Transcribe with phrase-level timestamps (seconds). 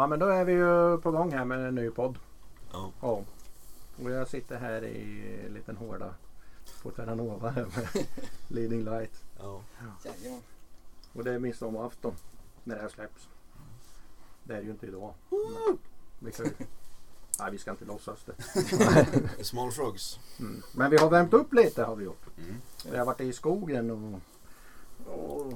[0.00, 2.18] Ja men då är vi ju på gång här med en ny podd.
[2.72, 2.92] Ja.
[3.00, 3.22] Ja.
[4.02, 6.14] Och jag sitter här i en liten hårda
[6.82, 8.06] på Terranova här med
[8.48, 9.24] Leading Light.
[9.38, 9.62] Ja.
[10.04, 10.42] Jajamän.
[11.12, 12.14] Och det är midsommarafton
[12.64, 13.28] när det här släpps.
[14.44, 15.14] Det är ju inte idag.
[15.30, 15.78] Men
[16.18, 16.52] vi kan ju...
[17.38, 18.34] Nej vi ska inte låtsas det.
[19.44, 20.18] Small frogs.
[20.38, 20.62] Mm.
[20.74, 22.26] Men vi har värmt upp lite har vi gjort.
[22.38, 22.54] Mm.
[22.90, 24.20] Vi har varit i skogen och,
[25.06, 25.52] och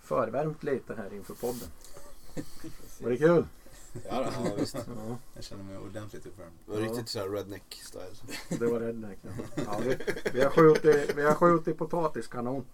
[0.00, 1.68] förvärmt lite här inför podden.
[3.02, 3.46] Var det kul?
[4.08, 4.30] Ja.
[4.44, 4.74] Ja, visst.
[4.74, 6.52] Ja, Jag känner mig ordentligt uppvärmd.
[6.66, 6.80] Det Ja.
[6.80, 8.58] var riktigt såhär redneck style.
[8.58, 9.18] det var redneck.
[9.22, 9.30] Ja.
[9.66, 9.96] Ja, vi,
[10.32, 12.64] vi, har skjutit, vi har skjutit potatiskanon.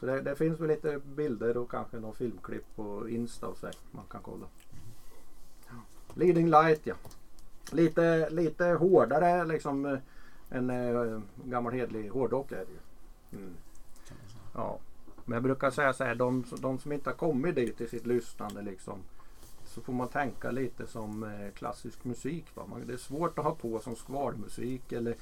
[0.00, 3.66] Så det, det finns väl lite bilder och kanske någon filmklipp på Insta och så
[3.66, 4.46] här man kan kolla.
[6.14, 6.94] Leading light ja.
[7.72, 9.98] Lite, lite hårdare liksom eh,
[10.48, 13.38] en eh, gammal hedlig hårdrock är det ju.
[13.42, 13.54] Mm.
[14.54, 14.78] Ja.
[15.24, 18.06] Men jag brukar säga så här, de, de som inte har kommit dit i sitt
[18.06, 18.98] lyssnande liksom.
[19.74, 22.44] Så får man tänka lite som eh, klassisk musik.
[22.54, 22.62] Va?
[22.86, 25.16] Det är svårt att ha på som skvalmusik eller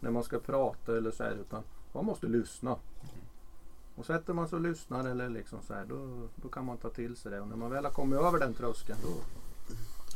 [0.00, 1.32] när man ska prata eller så här.
[1.40, 2.76] Utan man måste lyssna.
[3.94, 6.90] Och sätter man sig och lyssnar eller liksom så här, då, då kan man ta
[6.90, 7.40] till sig det.
[7.40, 9.08] Och när man väl har kommit över den tröskeln då,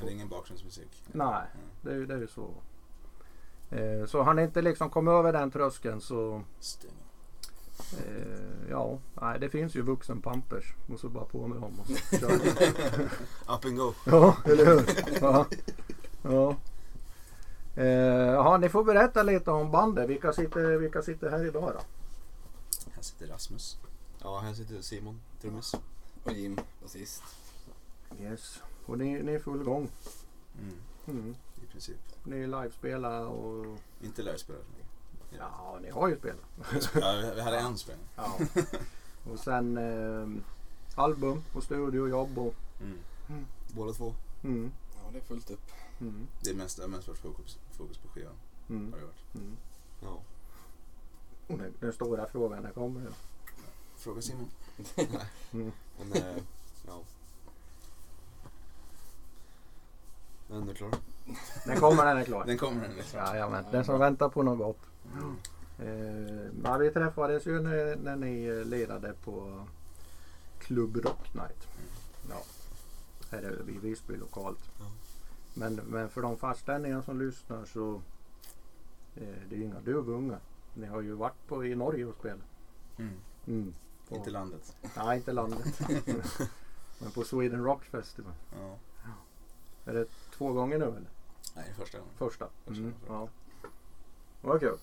[0.01, 1.05] det är ingen bakgrundsmusik.
[1.13, 1.67] nej, Mm.
[1.83, 2.49] det är ju det är så.
[3.71, 6.91] Eh, så har ni inte liksom kommit över den tröskeln så Stäng.
[7.93, 10.75] Eh, ja, nej, det finns ju vuxenpampers.
[10.93, 12.33] Och så bara på med dem och så kör.
[13.57, 13.95] Up and go.
[14.07, 14.85] Ja, eller hur?
[15.21, 15.47] Ja.
[16.23, 16.57] ja.
[17.77, 17.87] Eh,
[18.33, 20.09] jaha, ni får berätta lite om bandet.
[20.09, 21.81] Vilka sitter, vilka sitter här idag då?
[22.93, 23.77] Här sitter Rasmus.
[24.23, 25.75] Ja, här sitter Simon, trummis.
[26.25, 27.23] Och Jim, basist.
[28.21, 28.63] Yes.
[28.87, 29.89] Och ni, ni är full gång.
[30.59, 30.75] Mm.
[31.07, 31.35] Mm.
[31.63, 31.97] I princip.
[32.25, 34.63] Ni livespelar och Inte lärarspelare.
[35.39, 36.41] Ja, ni har ju spelat.
[36.95, 38.07] Ja, vi- hade en spelning.
[38.17, 38.39] Ja.
[39.33, 40.43] Och sen eh,
[40.95, 42.99] album och studiojobb och Mm.
[43.29, 43.47] Mm.
[43.75, 44.15] Båda två.
[44.45, 45.71] mm, Ja, det är fullt upp.
[46.01, 48.33] mm, Det är mest, mest varit fokus, fokus på skivan.
[48.69, 49.35] mm, Har det varit.
[49.35, 49.57] mm.
[50.03, 50.19] Ja.
[51.49, 53.15] Och den, den stora frågan, när kommer den?
[53.97, 54.51] Fråga Simon.
[55.53, 55.73] Mm.
[55.99, 56.37] Men, eh,
[56.87, 57.01] ja.
[60.49, 60.91] Den är klar.
[61.67, 62.45] Den kommer, den är klar.
[62.47, 63.27] Den kommer den är klar.
[63.27, 64.79] Jajamän, den som väntar på något gott.
[65.79, 69.67] Eh, vi träffades ju när, när ni lirade på
[70.59, 71.69] Club Rock Night.
[72.31, 72.43] Ja,
[73.31, 74.59] här är vi i Visby lokalt.
[75.55, 77.95] Men, men för de fastlänningar som lyssnar så
[79.17, 80.41] eh, det är ju inga duvungar.
[80.75, 82.45] Ni har ju varit på, i Norge och spelat.
[82.99, 83.13] Mm.
[83.47, 83.75] Mm.
[84.09, 84.77] På- Inte landet.
[84.97, 85.81] Nej, inte landet.
[86.99, 88.33] men på Sweden Rock Festival.
[88.61, 88.77] Ja.
[89.85, 91.11] Är det två gånger nu eller?
[91.57, 92.15] Nej, första gången.
[92.17, 92.49] Första?
[92.65, 93.29] Första, Mm, ja.
[94.43, 94.79] Vad kul.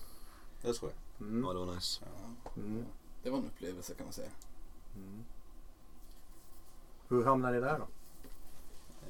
[0.62, 0.92] Det är skoj.
[1.20, 1.44] Mm.
[1.44, 2.04] Ja, det var nice.
[2.04, 2.84] Ja, Mm.
[3.22, 4.30] det var en upplevelse kan man säga.
[4.96, 5.24] Mm.
[7.08, 7.86] Hur hamnade ni där då?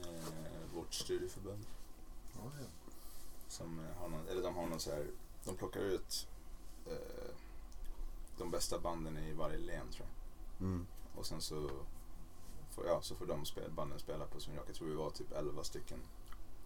[0.01, 1.67] Eh, vårt studieförbund.
[2.35, 2.67] Ja, ja.
[3.49, 5.07] Som har någon, eller de har någon så här,
[5.45, 6.29] de plockar ut
[6.87, 7.35] eh,
[8.39, 10.67] de bästa banden i varje län tror jag.
[10.67, 10.87] Mm.
[11.17, 11.71] Och sen så
[12.71, 14.69] får, ja, så får de spela, banden spela på sin rock.
[14.69, 15.99] Jag tror vi var typ 11 stycken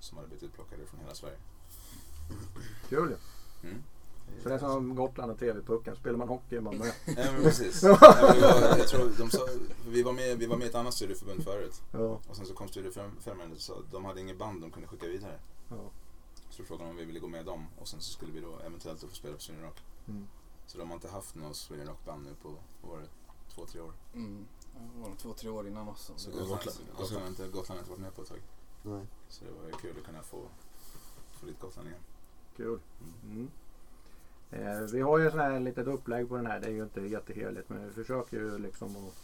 [0.01, 1.39] som hade blivit utplockade från hela Sverige.
[2.89, 3.17] Kul.
[3.63, 3.83] Mm.
[4.43, 5.97] Så det är som Gotland och TV-pucken.
[5.97, 6.93] Spelar man hockey är man med.
[7.07, 7.83] Ja men precis.
[7.83, 9.47] ja, men vi, var, jag tror, de sa,
[9.89, 11.83] vi, var med, vi var med i ett annat studieförbund förut.
[11.93, 14.89] Ja, Och sen så kom studieförbunden och sa att de hade ingen band de kunde
[14.89, 15.39] skicka vidare.
[15.69, 15.77] ja.
[16.51, 18.41] Så då frågade de om vi ville gå med dem och sen så skulle vi
[18.41, 19.83] då eventuellt då få spela på Sweden Rock.
[20.09, 20.27] Mm.
[20.67, 22.49] Så de har inte haft någon Sweden Rock-band nu på,
[22.83, 23.09] vad var det,
[23.55, 23.93] två, tre år.
[24.15, 24.47] Mm.
[24.75, 26.11] Ja, Det var två, tre år innan oss.
[26.17, 26.79] Så Gotland, Gotland.
[26.99, 28.43] Gotland, har inte, Gotland har inte varit med på ett tag.
[28.83, 29.07] Nej.
[29.29, 30.49] Så det var ju kul att kunna få,
[31.41, 32.01] få lite Gotland igen.
[32.57, 32.81] Kul.
[33.25, 33.51] Mm.
[34.55, 36.61] Eh, vi har ju sån här litet upplägg på den här.
[36.61, 39.15] Det är ju inte jätteheligt men vi försöker ju liksom att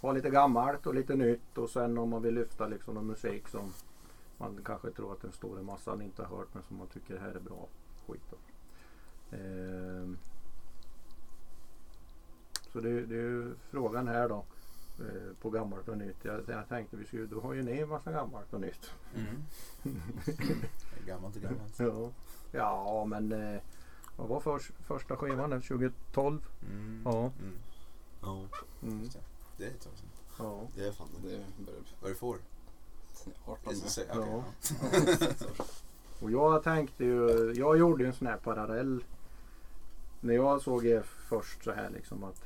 [0.00, 3.48] ha lite gammalt och lite nytt och sen om man vill lyfta liksom någon musik
[3.48, 3.72] som
[4.38, 7.20] man kanske tror att den stora massan inte har hört men som man tycker det
[7.20, 7.68] här är bra
[8.06, 8.22] skit.
[8.30, 8.36] Då.
[9.36, 10.08] Eh,
[12.72, 14.44] så det, det är ju frågan här då
[14.98, 16.24] eh, på gammalt och nytt.
[16.24, 18.90] Jag, jag tänkte vi skulle, då har ju ni en massa gammalt och nytt.
[19.14, 19.42] Mm.
[21.06, 21.78] Gammalt och gammalt.
[21.78, 22.12] Ja,
[22.52, 23.60] ja men eh,
[24.18, 25.50] vad var förs- första skivan?
[25.50, 25.62] den?
[25.62, 26.40] 2012?
[26.70, 27.02] Mm.
[27.04, 27.18] Ja.
[27.40, 27.54] Mm.
[28.22, 28.44] Ja,
[28.82, 29.08] Mm.
[29.56, 29.64] Det.
[29.64, 30.08] Är ett tag sedan.
[30.38, 30.60] Ja.
[30.76, 31.28] det är fan det.
[31.28, 32.36] Det börjar Vad är det för år?
[33.44, 33.92] 18 Is it med.
[33.92, 34.44] say- okej, Ja.
[34.92, 35.64] ja.
[36.20, 39.04] Och jag tänkte ju, jag gjorde ju en sån här parallell.
[40.20, 42.42] När jag såg er först så här liksom att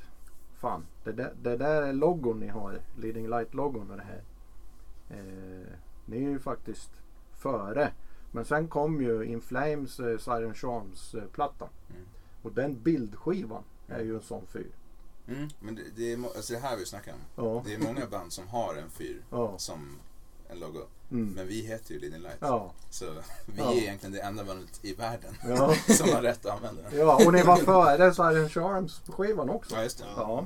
[0.59, 4.21] fan, det där, det där är logon ni har, Leading Light-logon och det här.
[5.09, 5.67] Eh,
[6.05, 6.91] ni är ju faktiskt
[7.33, 7.91] före.
[8.33, 11.67] Men sen kom ju In Flames eh, Siren Charms eh, plattan.
[11.89, 12.01] Mm.
[12.41, 14.71] Och den bildskivan är ju en sån fyr.
[15.27, 15.49] Mm.
[15.59, 17.45] Men det, det, är, alltså det här vi snackar om.
[17.45, 17.63] Ja.
[17.65, 19.57] Det är många band som har en fyr Ja.
[19.57, 19.97] som
[20.49, 20.81] en logo.
[21.11, 21.29] Mm.
[21.35, 22.37] Men vi heter ju Leading Light.
[22.39, 22.71] Ja.
[22.89, 23.05] Så
[23.45, 25.33] vi är egentligen det enda bandet i världen
[25.97, 26.99] som har rätt att använda den.
[26.99, 29.75] ja, och ni var före Silent Charms på skivan också.
[29.75, 30.05] Ja, just det.
[30.17, 30.45] Ja.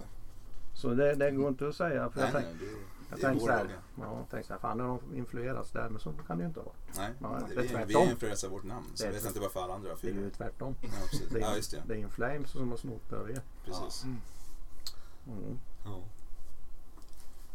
[0.76, 2.10] Så det, det går inte att säga.
[2.10, 4.60] För Nej, jag nej, tänk- det, jag det tänkte så här, ja, tänkte så här,
[4.60, 5.90] fan har de influerats där?
[5.90, 6.76] Men så kan det ju inte vara.
[6.98, 8.86] Nej, Ja, det, det är vi, influeras av vårt namn.
[8.96, 10.76] Så Det vet inte varför alla andra har Det är ju tvärtom.
[10.82, 11.30] Ja, precis.
[11.30, 11.84] Det är, Ja, just det.
[11.88, 13.42] det är Inflames som har snott över er.
[13.66, 14.04] Precis.
[14.04, 15.60] Mm.
[15.86, 16.04] Ja.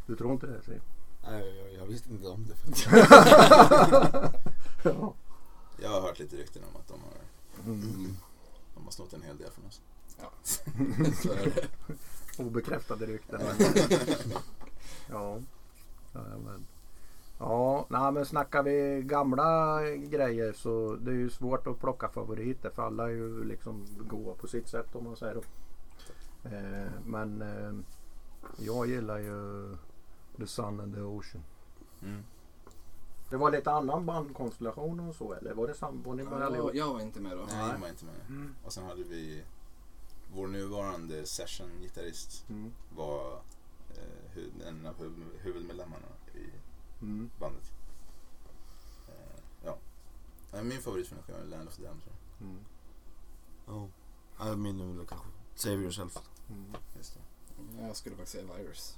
[0.07, 0.81] Du tror inte det Siw?
[1.25, 2.55] Nej, jag, jag visste inte om det.
[4.83, 5.15] ja.
[5.83, 7.13] Jag har hört lite rykten om att de har,
[7.73, 8.17] Mm.
[8.75, 9.81] de har snott en hel del från oss.
[11.23, 11.69] Det.
[12.43, 13.41] Obekräftade rykten.
[15.11, 15.39] ja.
[16.13, 16.67] Ja, men.
[17.39, 22.71] Ja, nej, men snackar vi gamla grejer så det är ju svårt att plocka favoriter
[22.71, 25.43] för alla är ju liksom goa på sitt sätt om man säger då.
[26.49, 27.73] Eh, men eh,
[28.59, 29.69] jag gillar ju
[30.37, 31.45] The Sun and the Ocean.
[32.03, 32.23] Mm.
[33.31, 36.71] Det var lite annan bandkonstellation och så eller var det var ni med Ja, allihop?
[36.75, 37.45] jag var inte med då.
[37.49, 38.15] Nej, jag var inte med.
[38.29, 38.55] Mm.
[38.65, 39.43] Och sen hade vi
[40.35, 42.73] vår nuvarande session-gitarrist Mm.
[42.97, 43.41] var
[44.67, 46.47] en av huv- huvudmedlemmarna i
[47.05, 47.31] Mm.
[47.41, 47.71] bandet.
[49.09, 49.77] Eh, ja.
[50.63, 52.03] Min favorit från den skivan är Land of the Damned.
[52.03, 52.47] tror jag.
[52.49, 52.65] Mm.
[53.67, 53.89] Ja.
[54.39, 56.19] Ja, min är väl kanske Save Yourself.
[56.51, 56.65] Mm.
[56.97, 57.21] Just det.
[57.87, 58.97] Jag skulle faktiskt säga Virus.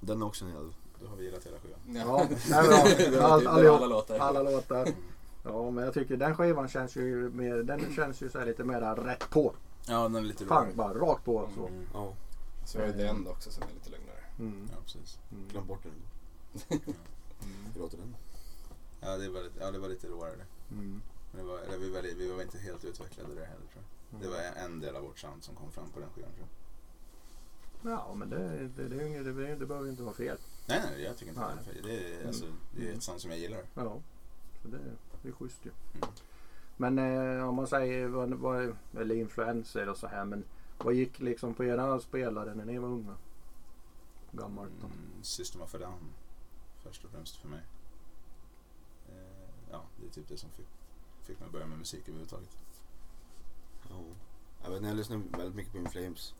[0.00, 0.74] Den är också en hel.
[1.02, 1.78] Då har vi gillat hela skivan.
[1.86, 2.20] Ja,
[2.56, 3.76] är var All, typ allihop.
[3.76, 4.18] alla låtar.
[4.18, 4.88] Alla låtar.
[5.44, 8.64] Ja, men jag tycker den skivan känns ju mer, den känns ju så här lite
[8.64, 9.54] mer rätt på.
[9.88, 11.66] Ja, den är lite Fan, bara rakt på så.
[11.66, 11.86] Mm.
[11.94, 12.12] Ja.
[12.64, 14.19] Så var det End också som är lite lugnare.
[14.40, 14.68] Mm.
[14.72, 15.18] Ja, precis.
[15.32, 15.48] Mm.
[15.48, 15.92] Glöm bort den.
[17.74, 18.16] Hur låter den?
[19.00, 20.74] Ja, det var, lite- ja, det var lite råare det.
[20.74, 21.02] Mm.
[21.32, 24.20] Men det var, eller vi, var, vi var inte helt utvecklade där heller tror jag.
[24.22, 26.46] Det var en, en del av vårt sound som kom fram på den skivan tror
[26.46, 27.92] jag.
[27.92, 30.38] Ja, men det, det, det, inget- det, det, det behöver inte vara fel.
[30.68, 31.54] Nej, nej, jag tycker inte Nej.
[31.64, 31.82] det är fel.
[31.84, 32.44] Det är, alltså,
[32.74, 32.96] det är Mm.
[32.96, 33.62] ett sound som jag gillar.
[33.74, 34.00] Ja,
[34.62, 34.78] så det,
[35.22, 35.70] det är schysst ju.
[35.94, 36.08] Mm.
[36.76, 36.98] Men
[37.38, 40.24] eh, om man säger vad, vad, eller influenser och så här.
[40.24, 40.44] Men
[40.78, 43.16] vad gick liksom på era spelare när ni var unga?
[44.32, 44.86] Gammalt då?
[44.86, 46.12] Mm, System of a Down
[46.82, 47.62] först och främst för mig.
[49.08, 50.66] Eh, ja, det är typ det som fick,
[51.22, 52.58] fick mig att börja med musik överhuvudtaget.
[53.88, 53.96] Ja.
[54.62, 56.34] Jag vet, jag lyssnar väldigt mycket på In Flames.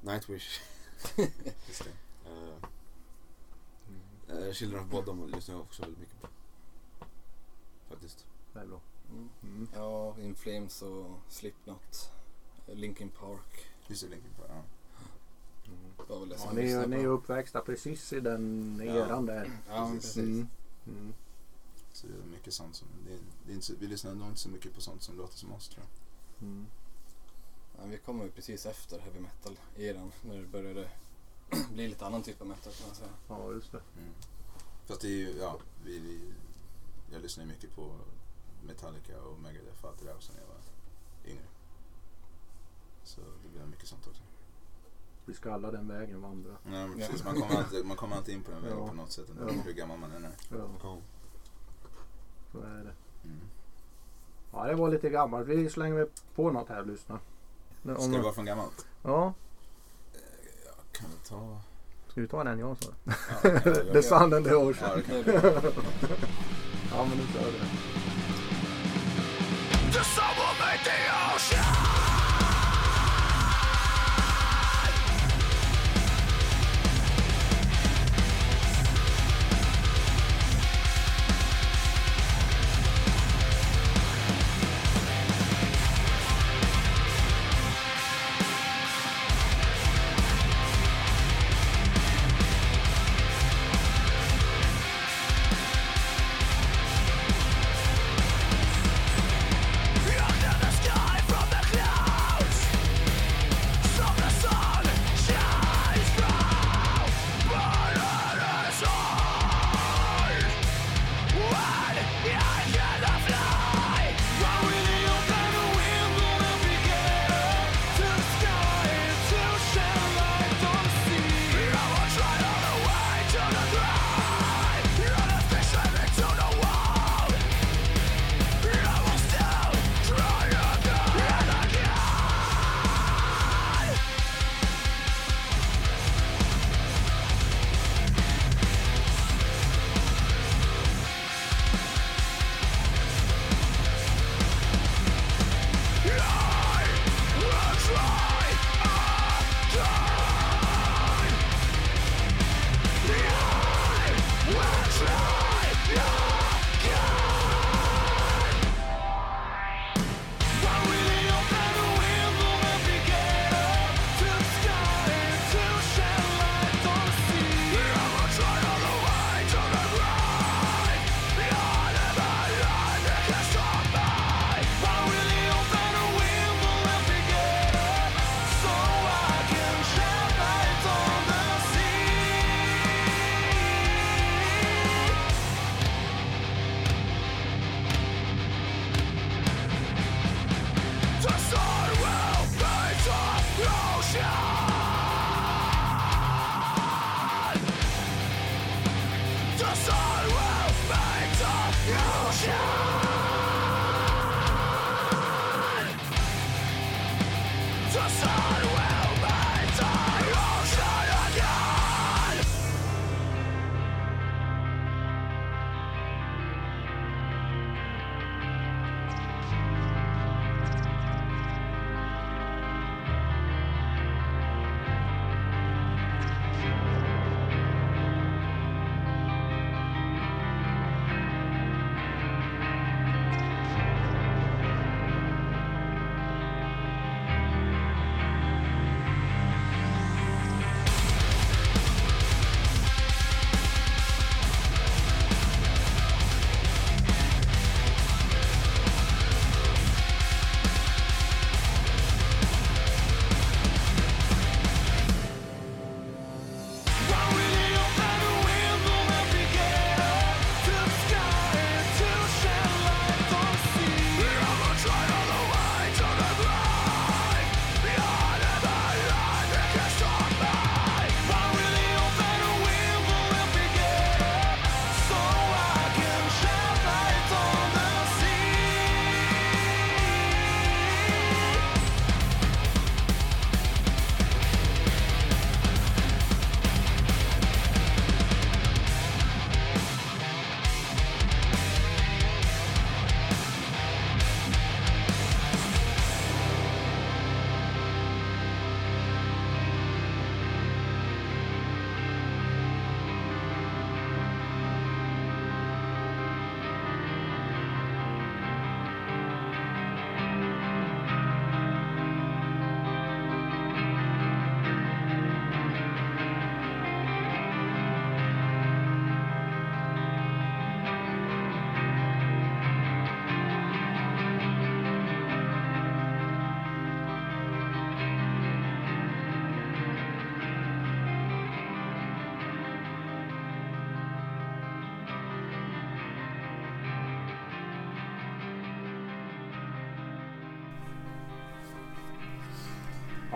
[0.00, 0.60] Nightwish.
[1.68, 2.30] Just det.
[2.30, 2.54] Uh,
[4.46, 6.28] uh, Children of Bodom lyssnar jag också väldigt mycket på.
[7.88, 8.26] Faktiskt.
[8.52, 8.80] Det är bra.
[9.10, 9.28] Mm.
[9.42, 9.68] Mm.
[9.74, 12.10] Ja, In Flames och Slipknot.
[12.66, 13.66] Linkin Park.
[13.86, 14.50] Just det, Linkin Park.
[14.50, 14.62] Ja.
[16.08, 18.92] Ja, ni, lyssnade ni är uppväxta precis i den Ja.
[18.92, 19.50] eran där.
[19.68, 20.16] Ja, precis.
[20.16, 20.48] Mm.
[20.86, 21.14] Mm.
[21.92, 24.40] Så det är mycket sånt som, det, det är inte, så- vi lyssnar nog inte
[24.40, 26.48] så mycket på sånt som låter som oss tror jag.
[26.48, 26.66] Mm.
[27.78, 30.12] Ja, vi kom ju precis efter heavy metal-eran.
[30.22, 30.88] När det började
[31.74, 33.10] bli lite annan typ av metal kan man säga.
[33.28, 33.80] Ja, just det.
[33.98, 34.12] Mm.
[34.86, 36.32] Fast det är ju, ja, vi, vi,
[37.12, 37.94] jag lyssnar ju mycket på
[38.66, 40.56] Metallica och Megadeth och allt det där också när jag var
[41.32, 41.44] yngre.
[43.04, 44.22] Så det blev mycket sånt också.
[45.24, 46.50] Vi ska alla den vägen vandra.
[46.64, 48.88] Nej, men precis, man, kommer alltid, man kommer alltid in på den vägen Ja.
[48.88, 49.52] på något sätt Ja.
[49.64, 50.30] hur gammal man än är.
[50.48, 50.96] Ja, Ja.
[52.52, 52.94] så är det.
[53.24, 53.40] Mm.
[54.52, 55.48] Ja, det var lite gammalt.
[55.48, 57.18] Vi slänger på något här och lyssnar.
[57.82, 58.86] Nu, Ska om- det vara från gammalt?
[59.02, 59.32] Ja,
[60.92, 61.60] Kan vi ta...
[62.08, 62.90] ska vi ta den jag sa?
[63.04, 63.12] Ja,
[63.42, 65.02] ja, ja, The Sun and the ja, Ocean.
[65.08, 65.70] det Det är bra.
[66.90, 67.68] Ja, men nu kör vi den.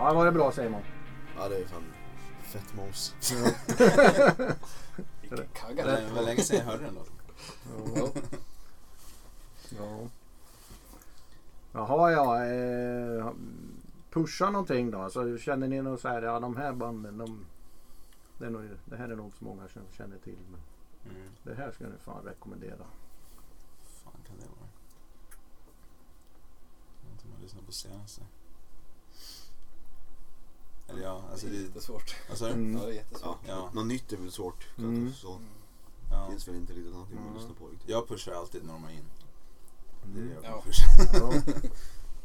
[0.07, 0.81] Ja, var det bra Simon?
[1.37, 1.83] Ja, det är fan
[2.43, 3.15] fett mos.
[5.21, 5.45] Vilken
[5.75, 7.13] Det var- länge sedan jag hörde den låten.
[7.89, 8.11] Ja.
[9.77, 10.07] ja.
[11.71, 12.45] Jaha, ja.
[12.45, 13.31] Eh,
[14.09, 15.09] pusha någonting då.
[15.09, 17.45] Så känner ni nog så här, ja de här banden, de,
[18.37, 20.37] det, är nog, det här är nog inte så många som känner till.
[20.51, 20.59] Men
[21.15, 21.29] Mm.
[21.43, 22.85] det här ska ni fan rekommendera.
[24.03, 24.69] fan kan det vara?
[27.03, 28.21] Någonting man lyssnar på senaste.
[30.89, 32.15] Eller ja, alltså det är jättesvårt.
[32.39, 32.45] Du?
[32.45, 32.77] Mm.
[32.77, 33.37] Ja, det är jättesvårt.
[33.47, 33.69] Ja, Ja.
[33.73, 34.67] Något nytt är väl svårt.
[34.77, 35.13] Mm.
[35.13, 35.39] Så
[36.11, 36.27] Ja.
[36.29, 37.33] finns väl inte riktigt någonting man Ja.
[37.39, 37.89] lyssnar på riktigt.
[37.89, 39.03] Jag pushar alltid Norma in.
[40.13, 40.49] Det är det jag Ja.
[40.49, 40.87] kommer pusha.
[41.13, 41.53] Ja.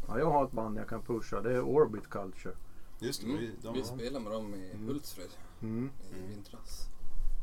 [0.09, 1.41] ja, jag har ett band jag kan pusha.
[1.41, 2.55] Det är Orbit Culture.
[2.99, 3.39] Just det, Mm.
[3.41, 4.87] vi, de, Vi spelade med dem i Mm.
[4.87, 5.29] Hultsfred
[5.63, 5.91] Mm.
[6.11, 6.29] i Mm.
[6.31, 6.89] vintras.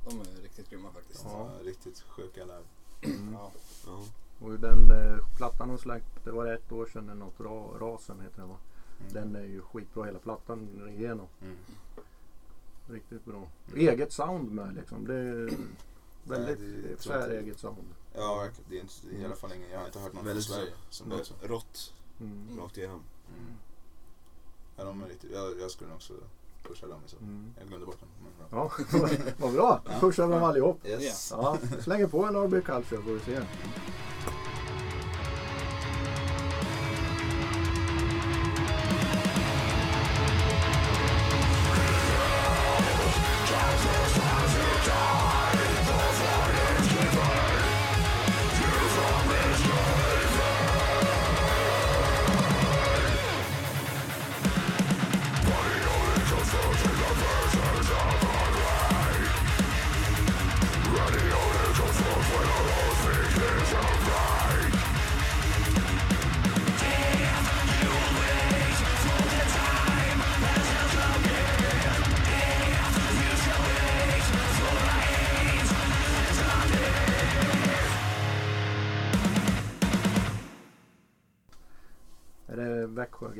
[0.09, 1.23] De är riktigt grymma faktiskt.
[1.25, 1.49] Ja.
[1.63, 2.63] riktigt sjuka live.
[3.01, 3.33] Mm.
[3.33, 3.51] Ja.
[3.85, 4.03] Ja.
[4.39, 8.21] Och den eh, plattan de släppt, det var ett år sedan, eller något, Ra, Rasen
[8.21, 8.57] heter den va?
[9.01, 9.13] Mm.
[9.13, 11.27] Den är ju skitbra hela plattan igenom.
[11.41, 11.55] Mm.
[12.89, 13.47] Riktigt bra.
[13.75, 15.07] Eget sound med liksom.
[15.07, 15.49] Det är
[16.23, 17.87] väldigt det- är säreget sound.
[18.15, 18.47] Ja.
[18.69, 20.27] Det är inte, det är i alla fall ingen, jag har inte hört någon från
[20.27, 21.33] Väldigt Sverige som låter så.
[21.43, 22.59] Rått Mm.
[22.59, 23.01] rakt igenom.
[23.39, 23.53] Mm.
[24.77, 26.13] Ja, de är riktigt, jag, jag skulle nog också
[26.63, 27.17] pusha dem så.
[27.17, 27.53] Mm.
[27.59, 28.09] Jag glömde bort dem.
[28.23, 28.71] Men bra.
[28.91, 28.99] Ja,
[29.37, 29.81] vad bra.
[29.99, 30.85] Pushar dem allihop.
[30.85, 31.31] Yes.
[31.31, 33.41] Ja, slänger på en Orbit Culture får vi se.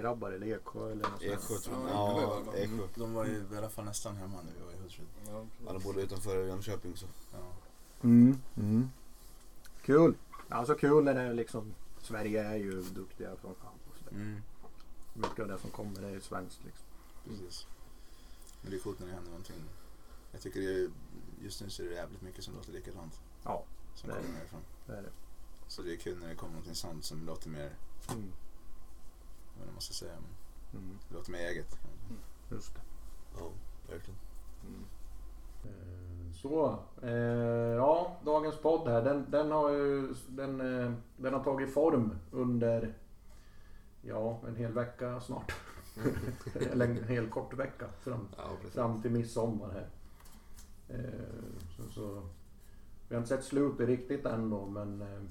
[0.02, 1.22] Växjö-grabbar eller Eksjö eller något sånt?
[1.24, 1.90] Eksjö tror jag.
[1.90, 2.14] Ja,
[2.46, 2.58] var Ja.
[2.58, 2.88] Eksjö.
[2.96, 5.08] De var ju i alla fall nästan hemma när vi var i Hultsfred.
[5.28, 7.06] Ja, de bodde utanför Jönköping så.
[7.34, 7.38] Ja.
[8.04, 8.38] Mm.
[8.58, 8.90] Mm.
[9.82, 10.16] Kul.
[10.50, 14.12] Alltså kul när det är liksom Sverige är ju duktiga från campus.
[14.12, 14.42] Mm.
[15.14, 16.86] Mycket av det som kommer är ju svenskt liksom.
[17.28, 17.68] Precis.
[18.62, 19.56] Men det är coolt när det händer någonting.
[20.32, 20.90] Jag tycker det är,
[21.42, 23.20] just nu så är det jävligt mycket som låter likadant.
[23.44, 23.64] Ja,
[23.96, 24.38] Som det är kommer det.
[24.40, 24.62] härifrån.
[24.88, 25.10] det är det.
[25.68, 27.72] Så det är kul när det kommer någonting sånt som låter mer,
[28.12, 28.32] Mm.
[29.60, 30.36] Jag vet inte vad man ska säga, men
[30.82, 30.98] Mm.
[31.10, 31.80] det låter mer eget.
[32.52, 32.82] Just det.
[33.40, 33.50] Ja,
[33.90, 34.20] verkligen.
[35.64, 37.10] Eh, Så, eh,
[37.76, 42.94] ja dagens podd här den, den har ju den, eh, den har tagit form under
[44.02, 45.52] ja en hel vecka snart.
[46.72, 49.90] Eller en hel kort vecka fram, ja fram till midsommar här.
[50.90, 51.44] Eh,
[51.78, 52.30] så, så,
[53.10, 55.22] vi har inte sett slutet riktigt än då men eh,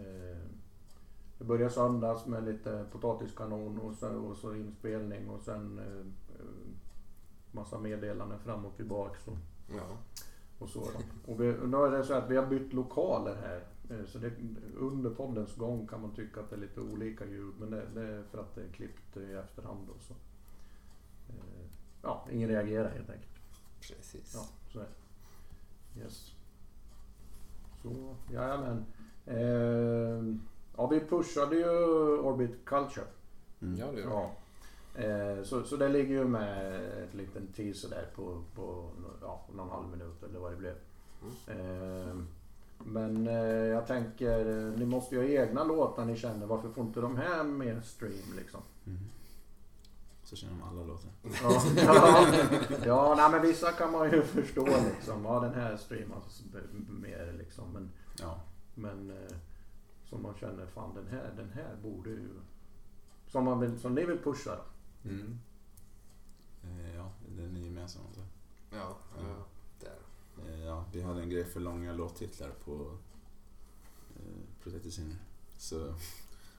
[0.00, 0.38] eh,
[1.38, 6.06] det börjar söndags med lite potatiskanon och så, och så inspelning och sen eh,
[7.52, 9.28] massa meddelanden fram och tillbaks.
[9.28, 9.36] Och,
[9.76, 9.96] Ja.
[10.58, 10.80] och så.
[11.26, 13.64] Och vi, nu är det så att vi har bytt lokaler här.
[13.90, 14.32] Eh, Så det,
[14.76, 18.02] under poddens gång kan man tycka att det är lite olika ljud men det, det
[18.02, 19.86] är för att det är klippt i efterhand.
[19.86, 20.14] Då, så.
[21.28, 21.66] Eh,
[22.02, 23.32] Ja, ingen reagerar helt enkelt.
[23.80, 24.32] Precis.
[24.34, 24.84] Ja, så är
[25.94, 26.00] det.
[26.00, 26.32] Yes.
[27.82, 28.84] Så, jajamän.
[29.26, 30.34] Eh,
[30.78, 31.70] ja, vi pushade ju
[32.18, 33.06] Orbit Culture.
[33.62, 33.78] Mm.
[33.78, 34.30] Ja, det gör Ja.
[34.94, 38.90] Eh, så, så det ligger ju med ett liten teaser där på, på
[39.22, 40.74] ja, någon halv minut eller vad det blev.
[41.46, 42.14] Eh,
[42.78, 44.44] men eh, jag tänker,
[44.78, 46.46] ni måste ju ha egna låtar ni känner.
[46.46, 48.60] Varför får inte de här mer stream liksom?
[48.86, 48.98] Mm.
[50.22, 51.10] Så känner de alla låtar.
[51.42, 55.24] Ja, ja, ja nej, men vissa kan man ju förstå liksom.
[55.24, 56.42] Ja, den här streamas
[56.88, 57.72] mer liksom.
[57.72, 58.40] Men, Ja.
[58.74, 59.12] men
[60.08, 62.28] som man känner, fan den här, den här borde ju...
[63.26, 64.64] Som, man vill, som ni vill pusha då.
[65.08, 65.38] Mm.
[66.62, 68.02] Eh, ja, den är gemensam.
[68.06, 68.22] Alltså.
[68.70, 69.44] Ja, ja.
[69.80, 69.98] Där.
[70.46, 72.98] Eh, ja, vi hade en grej för långa låttitlar på
[74.16, 75.16] eh, Protected.
[75.56, 75.94] Så,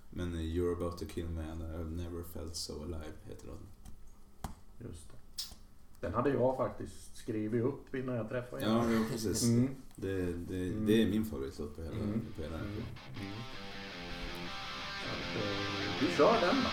[0.10, 3.68] men You're about to kill me and I've never felt so alive heter låten.
[4.78, 5.19] Just det.
[6.02, 8.68] Den hade jag faktiskt skrivit upp innan jag träffade er.
[8.68, 9.44] Ja, jo, precis.
[9.44, 9.70] Mm.
[9.96, 10.86] Det, det, Mm.
[10.86, 12.22] det är min favoritlåt på hela, Mm.
[12.36, 12.70] på hela Mm.
[15.34, 16.70] Så eh, vi kör den då.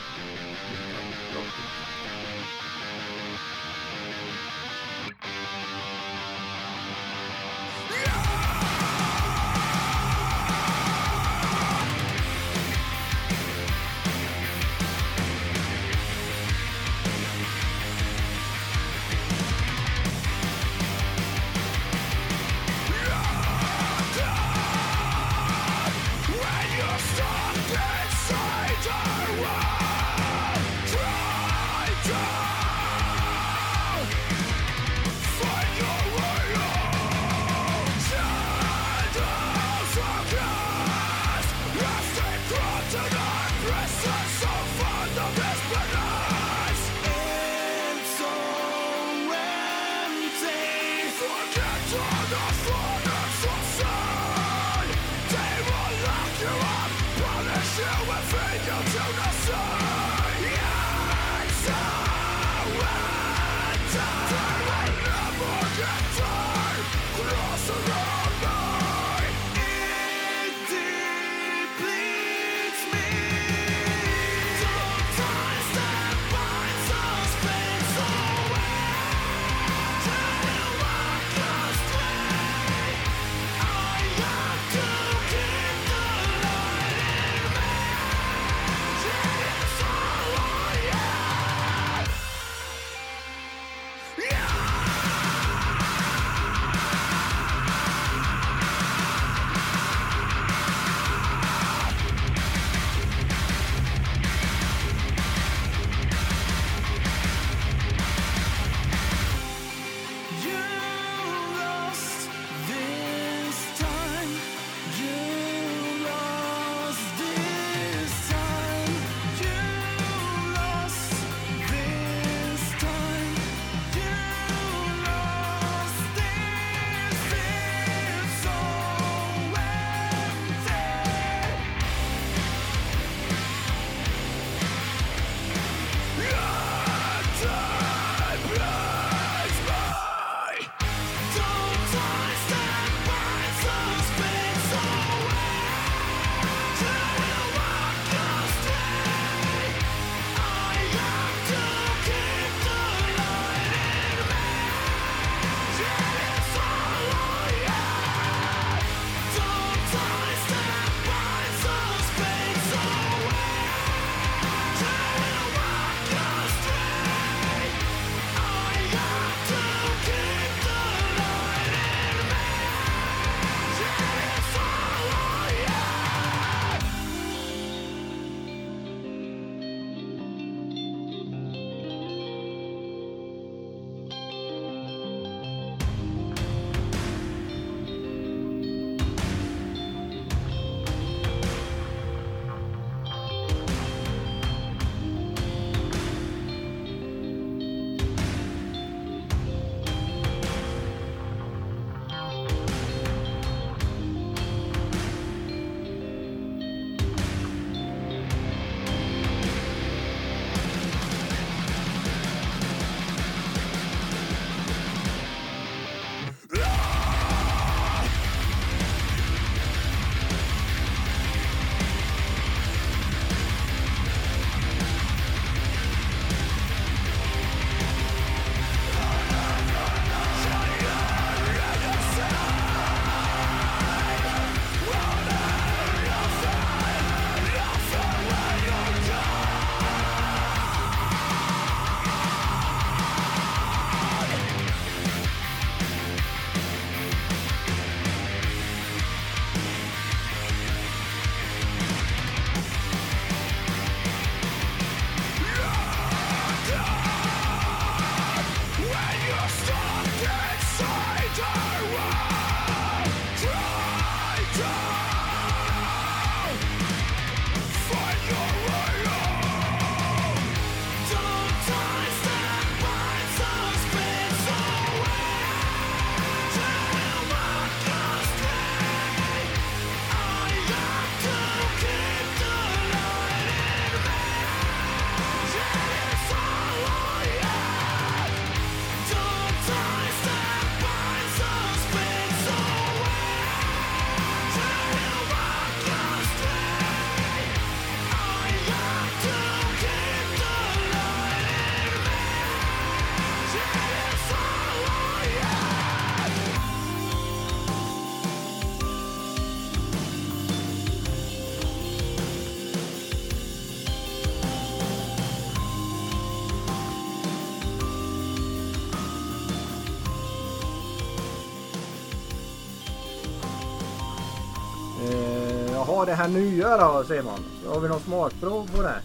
[326.06, 327.40] Det här nya då Simon.
[327.66, 329.02] Har vi någon smakprov på det?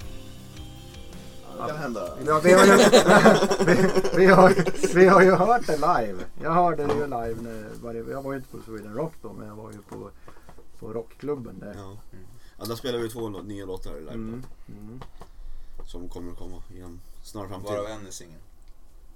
[1.62, 2.18] Det kan hända.
[2.26, 2.78] Ja, vi, har ju,
[3.66, 4.56] vi, vi, har,
[4.96, 6.24] vi har ju hört det live.
[6.42, 7.36] Jag hörde det ju live.
[7.42, 9.78] När, var det- jag var ju inte på Sweden Rock då men jag var ju
[9.82, 10.10] på,
[10.80, 11.76] på rockklubben där.
[11.78, 11.98] Ja.
[12.60, 15.02] ja, där spelar vi två nya låtar live Mm, mm,
[15.88, 17.72] som kommer att komma inom snar framtid.
[17.72, 18.40] Varav en är singel.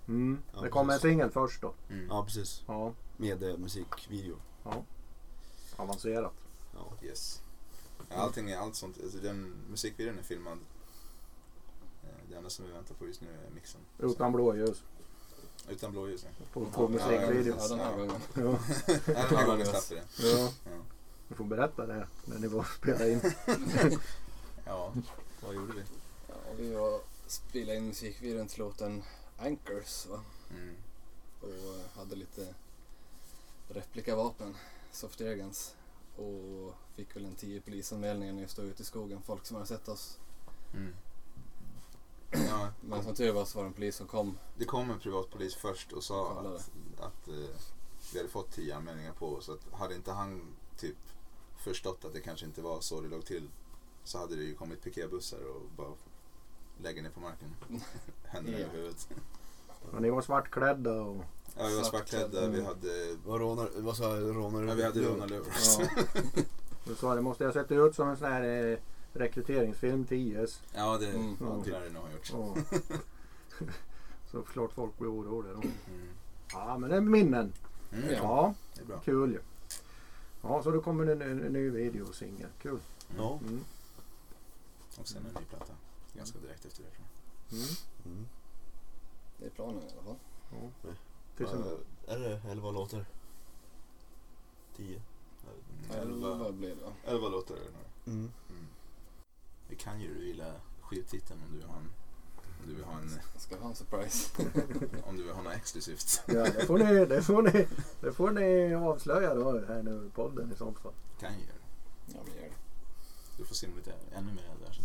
[0.08, 0.38] mm.
[0.56, 1.74] Ja, Det kommer en singel först då.
[1.90, 2.08] Mm.
[2.10, 2.64] Ja, precis.
[2.68, 4.36] Ja, Med eh, musikvideo.
[5.78, 6.34] avancerat.
[6.74, 7.08] Ja.
[7.08, 7.42] Yes.
[8.10, 8.98] Allting är allt sånt.
[9.04, 10.58] Alltså, den musikvideon är filmad.
[12.04, 13.82] Eh, Det enda som vi väntar på just nu är mixen.
[14.00, 14.84] Utan blåljus.
[15.70, 16.24] Utan blåljus.
[16.40, 16.46] ja.
[16.54, 17.58] På, på Ja, musikvideon.
[17.60, 18.22] Ja, den här gången.
[18.34, 18.60] Ja,
[19.06, 20.04] Den här gången det.
[20.18, 20.52] ja.
[21.28, 23.22] Du får berätta det när ni var och spelade in.
[24.66, 24.94] Ja,
[25.46, 25.82] vad gjorde vi?
[26.28, 29.04] Ja, vi var spelade in musikvideon till låten
[29.38, 30.22] Anchors va?
[30.52, 30.76] Mm.
[31.42, 32.54] och eh, hade lite
[33.68, 34.56] replikavapen,
[34.92, 35.76] soft airguns
[36.18, 39.68] och fick väl en 10 polisanmälningar när vi stod ute i skogen, folk som hade
[39.68, 40.20] sett oss.
[40.74, 40.94] Mm.
[42.32, 44.38] Ja, Men som tur var så var det en polis som kom.
[44.58, 46.56] det kom en privatpolis först och sa Kollade.
[46.56, 47.56] att, att eh,
[48.14, 49.46] vi hade fått tio anmälningar på oss.
[49.46, 50.42] Så att hade inte han
[50.78, 50.98] typ
[51.58, 53.50] förstått att det kanske inte var så det låg till
[54.04, 55.94] så hade det ju kommit piketbussar och bara
[56.82, 57.56] lägga ner på marken.
[58.26, 58.66] Händerna Ja.
[58.66, 59.10] över huvudet.
[59.92, 61.24] Och ni var svartklädda och
[61.58, 62.48] Ja, vi var Svartklädda.
[62.48, 65.48] vi hade, Vad rånar, vad sa jag, rånar ja, vi hade rånarluvor.
[65.80, 65.88] ja.
[66.88, 68.78] Du sa det måste jag sett ut som en sån här eh,
[69.14, 70.62] rekryteringsfilm till IS.
[70.74, 71.38] Ja, det Mm.
[71.40, 71.62] ja, Ja.
[71.66, 72.32] det lär det nog ha gjort.
[72.32, 72.78] Ja.
[74.32, 75.62] Så klart folk blir oroliga då.
[75.62, 76.08] Mm.
[76.54, 77.54] Ja men det är minnen.
[77.92, 78.10] Mm.
[78.14, 78.18] Ja.
[78.22, 79.00] Ja, Det är bra.
[79.00, 79.40] kul ju.
[80.42, 82.50] Ja så då kommer det en, en, en ny videosingel.
[82.62, 82.80] Kul.
[83.18, 83.40] Ja.
[83.42, 83.60] Mm.
[84.98, 85.74] Och sen en ny platta.
[86.14, 87.06] Ganska direkt efter det tror
[87.50, 87.58] jag.
[88.12, 88.26] Mm.
[89.38, 89.40] Mm.
[89.40, 90.16] Det är planen i alla fall.
[90.52, 90.90] Ja.
[91.38, 91.64] Tills en,
[92.08, 93.06] Ja, Är det elva låtar?
[94.76, 95.02] Tio?
[95.90, 96.02] Mm.
[96.02, 96.94] Elva Elva, blir det va?
[97.06, 98.18] elva låtar är det nog.
[98.18, 98.32] Mm.
[98.50, 98.68] Mm.
[99.68, 101.92] Vi kan ju reveala skivtiteln om du vill ha en,
[102.62, 104.30] om du vill ha, en, Jag ska ha en surprise.
[105.08, 106.22] om du vill ha något exklusivt.
[106.28, 107.68] ja, det, får ni, det, får ni,
[108.02, 110.94] det får ni avslöja då här nu i podden i sånt fall.
[111.20, 112.14] Kan ju göra det.
[112.14, 112.56] Ja men gör det.
[113.38, 114.85] Du får se lite ännu mer där sen.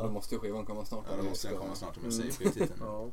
[0.00, 1.04] Ja, då måste ju skivan komma snart.
[1.10, 2.36] Ja, då måste den komma snart om jag säger Mm.
[2.36, 2.80] skivtiteln.
[2.86, 3.08] Ja.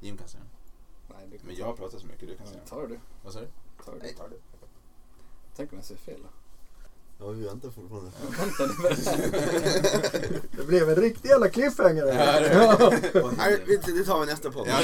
[0.00, 1.16] Jim kan säga den.
[1.18, 2.98] Nej, du kan Men jag pratar så mycket, du kan säga tar du.
[3.24, 3.46] Vad sa du?
[3.84, 3.98] Tar du.
[3.98, 4.36] Nej, tar du.
[5.56, 6.28] Tänk om jag säger fel då.
[7.20, 8.10] Ja, vi väntar fortfarande.
[8.22, 12.06] Ja, Vänta, det Det blev en riktig jävla cliffhanger.
[12.06, 12.40] Ja, här.
[12.42, 13.30] det-.
[13.36, 14.68] Nej, det tar vi nästa podd.
[14.68, 14.80] Ja,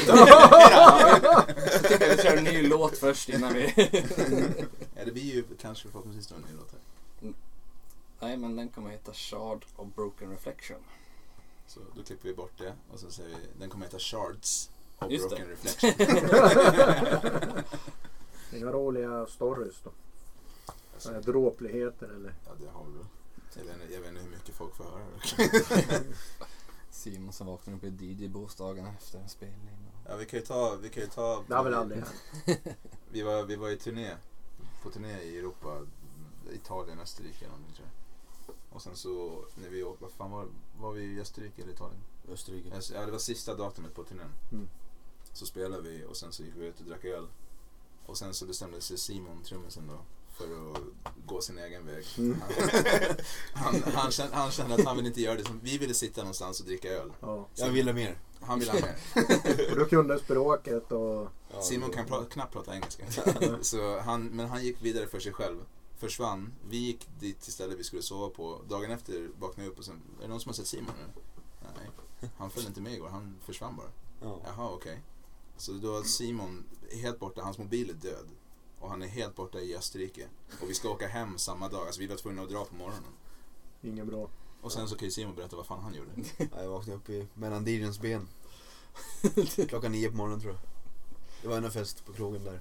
[1.72, 3.72] Jag tycker vi kör en ny låt först innan vi...
[4.96, 6.80] ja, det blir ju kanske förhoppningsvis en ny låt här.
[8.24, 10.78] Nej men den kommer heta Shard of Broken Reflection.
[11.66, 15.10] Så då klipper vi bort det och så säger vi, den kommer heta Shards of
[15.10, 15.52] Just Broken det.
[15.52, 15.94] Reflection.
[18.58, 19.90] Inga roliga stories då.
[20.94, 22.34] Alltså, här dråpligheter eller.
[22.46, 23.06] ja, det har vi väl.
[23.56, 25.04] Jag vet, inte, jag vet inte hur mycket folk får höra.
[26.90, 29.78] Simon som vaknar upp i DJ-bostaden efter en spelning.
[29.86, 30.10] Och...
[30.10, 31.44] Ja, vi kan ju ta, vi kan ju ta.
[31.48, 32.76] Det har väl aldrig hänt.
[33.10, 34.10] Vi var, vi var i turné,
[34.82, 35.86] på turné i Europa,
[36.52, 38.03] Italien, Österrike eller någonting tror jag.
[38.74, 40.46] Och sen så, när vi åkte, vad fan var
[40.80, 42.00] var vi i Österrike eller Italien?
[42.28, 42.80] Österrike.
[42.94, 44.32] Ja, det var sista datumet på turnén.
[44.52, 44.68] Mm.
[45.32, 47.26] Så spelade vi och sen så gick vi ut och drack öl.
[48.06, 49.98] Och sen så bestämde sig Simon, trummisen då,
[50.32, 50.82] för att
[51.26, 52.06] gå sin egen väg.
[52.18, 52.40] Mm.
[53.54, 55.44] Han, han, han, kände, han kände att han ville inte göra det.
[55.62, 57.12] Vi ville sitta någonstans och dricka öl.
[57.20, 57.48] Ja.
[57.54, 58.18] Jag ville mer.
[58.40, 59.70] Han ville ha mer.
[59.70, 61.28] Och du kunde språket och...
[61.62, 63.04] Simon kan pra, knappt prata engelska.
[63.62, 65.64] så han, men han gick vidare för sig själv.
[66.04, 66.52] Försvann.
[66.68, 68.60] Vi gick dit till stället vi skulle sova på.
[68.68, 71.22] Dagen efter vaknade jag upp och sen, är det någon som har sett Simon nu?
[71.76, 72.30] Nej.
[72.36, 73.90] Han följde inte med igår, han försvann bara.
[74.20, 74.40] Ja.
[74.44, 75.02] Jaha, okej.
[75.56, 78.26] Så då är Simon helt borta, hans mobil är död.
[78.78, 80.28] Och han är helt borta i Österrike.
[80.60, 83.12] Och vi ska åka hem samma dag, alltså vi var tvungna att dra på morgonen.
[83.82, 84.28] Inget bra.
[84.60, 86.10] Och sen så kan ju Simon berätta vad fan han gjorde.
[86.38, 88.28] Ja, Jag vaknade upp i, mellan DJns ben.
[89.68, 90.62] Klockan nio på morgonen tror jag.
[91.42, 92.60] Det var en fest på krogen där.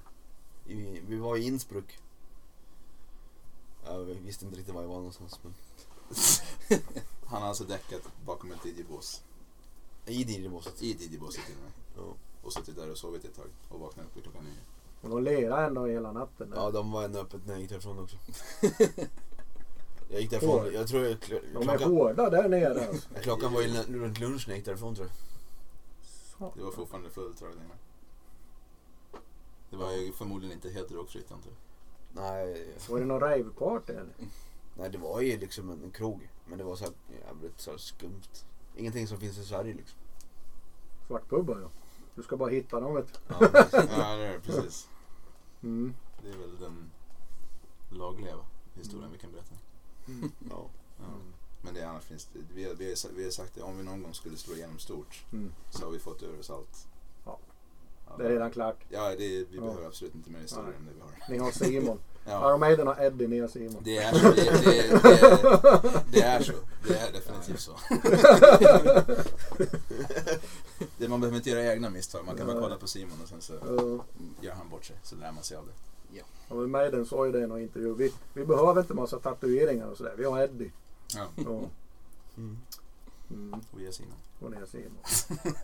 [0.66, 1.98] I, vi var i Innsbruck.
[3.84, 5.40] Ja, vi visste inte riktigt var jag var någonstans.
[5.42, 5.54] Men
[7.26, 9.22] Han har alltså däckat bakom ett DJ-bås.
[10.06, 10.82] I DJ-båset.
[10.82, 11.72] I DJ-båset till och med.
[11.96, 12.14] Ja.
[12.42, 13.46] Och suttit där och sovit ett tag.
[13.68, 14.52] Och vaknat upp vid klockan nio.
[15.00, 16.50] Och de lerade ändå hela natten.
[16.50, 16.56] där.
[16.56, 18.16] ja, de var ännu öppet när jag gick därifrån också.
[20.08, 22.88] Jag gick därifrån, jag tror jag, kl- De är klockan, hårda där nere.
[22.88, 23.08] Alltså.
[23.22, 25.08] klockan var ju runt lunch när jag gick därifrån tror
[26.38, 26.52] jag.
[26.56, 27.58] Det var fortfarande fullt tror jag.
[29.70, 31.56] Det var ju förmodligen inte helt drogfritt antar jag.
[32.16, 34.12] Nej, Var det någon raveparty eller?
[34.76, 36.30] nej, det var ju liksom en krog.
[36.46, 36.92] Men det var så här
[37.26, 38.22] jävligt så här skumt.
[38.76, 39.98] Ingenting som finns i Sverige liksom.
[41.06, 41.68] Svartpubbar ja.
[42.14, 43.18] Du ska bara hitta dem vet du.
[43.28, 43.90] Ja, precis.
[43.98, 44.88] Ja, det är det, precis.
[45.62, 45.94] Mm.
[46.22, 46.90] Det är väl den
[47.90, 48.36] lagliga
[48.74, 49.12] historien Mm.
[49.12, 49.54] vi kan berätta.
[50.50, 50.66] Ja.
[50.98, 51.04] Ja.
[51.62, 53.82] Men det annars finns det, vi, har- vi, har, vi har sagt det, om vi
[53.84, 55.52] någon gång skulle slå igenom stort Mm.
[55.70, 56.88] så har vi fått ur oss allt.
[58.06, 58.12] Ja.
[58.12, 58.16] Ja.
[58.18, 58.76] Det är redan klart.
[58.88, 59.60] Ja, det vi Ja.
[59.60, 61.10] behöver absolut inte mer historia än det vi har.
[61.30, 61.98] Ni har Simon.
[62.26, 63.82] Ja, Iron Maiden har Eddie, ni har Simon.
[63.84, 64.30] det är så.
[64.30, 66.52] Det, det, det, det är så.
[66.88, 67.72] Det är definitivt så.
[70.98, 72.24] det, man behöver inte göra egna misstag.
[72.26, 74.04] Man kan bara kolla på Simon och sen så Ja.
[74.48, 74.96] gör han bort sig.
[75.02, 75.72] Så lär man sig av det.
[76.18, 77.94] Ja, men Maiden sa ju det i någon intervju.
[77.94, 80.14] Vi, vi behöver inte massa tatueringar och sådär.
[80.18, 80.72] Vi har Eddie.
[81.16, 81.60] Ja, Ja.
[82.36, 82.58] Mm.
[83.30, 83.60] Mm.
[83.72, 84.16] och ge Simon.
[84.40, 84.98] Och ni har Simon.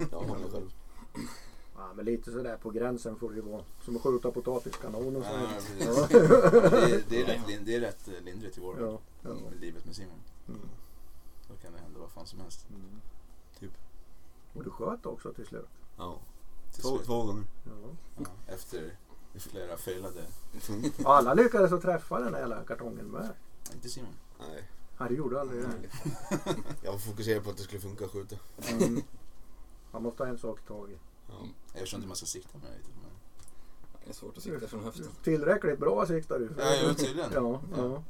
[0.10, 0.70] Jag har mig själv.
[1.80, 3.64] Ja, men lite sådär på gränsen får det ju vara.
[3.84, 5.48] Som att skjuta potatiskanon och sådär.
[5.78, 6.06] Ja.
[6.10, 8.80] Det, det, är rätt, det är rätt eh, lindrigt i vår.
[8.80, 8.98] Ja.
[9.22, 9.28] Ja.
[9.28, 10.20] Med Livet med Simon.
[10.48, 10.60] Mm.
[11.48, 12.66] Då kan det hända vad fan som helst.
[12.70, 13.00] Mm.
[13.58, 13.70] Typ.
[14.54, 15.68] Och du sköt också till slut.
[15.96, 16.18] Ja.
[16.72, 17.06] Till Två, slut.
[17.06, 17.44] två gånger.
[17.64, 17.96] Ja.
[18.16, 18.96] Ja, efter
[19.34, 20.22] flera failade.
[21.04, 23.28] Alla lyckades att träffa den där jävla kartongen med.
[23.74, 24.14] Inte Simon.
[24.38, 24.68] Nej.
[24.98, 25.70] Ja, det gjorde aldrig det.
[26.82, 28.36] Jag var fokuserad på att det skulle funka att skjuta.
[28.70, 29.02] Mm.
[29.92, 31.00] Man måste ha en sak i taget.
[31.30, 31.46] Ja.
[31.72, 32.94] Jag förstår inte hur man ska sikta med det riktigt.
[33.02, 33.10] Men...
[34.04, 35.08] Det är svårt att sikta från höften.
[35.24, 36.50] Tillräckligt bra siktar du.
[36.58, 37.30] Ja, jo, tydligen.
[37.34, 38.02] Ja, ja.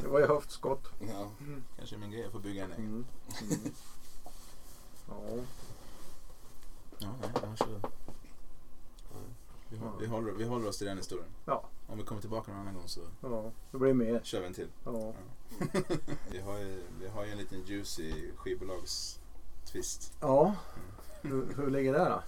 [0.00, 0.88] Det var ju höftskott.
[1.00, 1.30] Ja.
[1.76, 2.20] Kanske är min grej.
[2.22, 2.84] Jag får bygga en egen.
[2.84, 3.04] Mm.
[3.42, 3.72] Mm.
[5.08, 5.14] Ja.
[6.98, 7.66] Ja, nej, annars så...
[9.68, 11.28] Vi, håller, vi, håller, vi håller oss till den historien.
[11.44, 11.64] Ja.
[11.86, 14.20] Om vi kommer tillbaka någon annan gång så ja, det blir mer.
[14.24, 14.68] kör vi en till.
[14.84, 15.12] Ja.
[16.30, 20.12] Vi har ju, vi har ju en liten juicy skivbolagstvist.
[20.20, 20.54] ja.
[21.22, 22.22] Hur, hur ligger det då?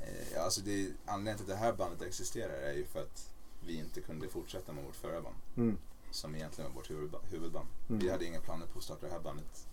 [0.00, 3.32] Eh, ja, alltså det, anledningen till att det här bandet existerar är ju för att
[3.66, 5.36] vi inte kunde fortsätta med vårt förra band.
[5.56, 5.78] Mm.
[6.10, 7.68] Som egentligen var vårt huvudba- huvudband.
[7.88, 7.98] Mm.
[8.00, 9.66] Vi hade inga planer på att starta det här bandet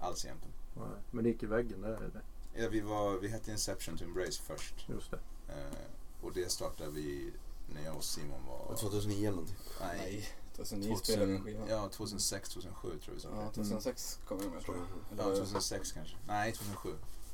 [0.00, 0.54] alls egentligen.
[0.76, 1.88] Nej, Men det gick i väggen där.
[1.90, 2.10] är
[2.54, 2.62] det.
[2.62, 4.88] Ja, vi, var, vi hette Inception to Embrace först.
[4.88, 5.18] Just det.
[5.48, 7.32] Eh, och det startade vi
[7.74, 8.66] när jag och Simon var...
[8.68, 9.56] var 2009 eller någonting.
[9.80, 11.68] Nej, Nej, 2009 spelade vi en skiva.
[11.68, 13.28] ja, 2006, 2007 tror vi sa.
[13.34, 14.86] Ja, 2006 kom vi med tror jag.
[14.86, 16.16] Ja, Eller det- 2006 kanske.
[16.26, 16.88] Nej, 2007.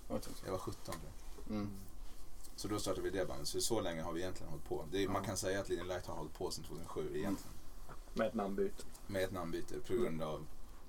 [0.09, 0.43] var det 2006?
[0.47, 0.97] Jag var 17 tror
[1.47, 1.57] jag.
[1.57, 1.71] Mm.
[2.59, 3.49] Så då startade vi det bandet.
[3.49, 4.85] Så så länge har vi egentligen hållit på.
[4.93, 5.23] Är, Man Ja.
[5.25, 7.55] kan säga att Leading Light har hållit på sedan 2007 egentligen.
[8.15, 8.85] Med ett namnbyte.
[9.07, 10.47] Med ett namnbyte på grund av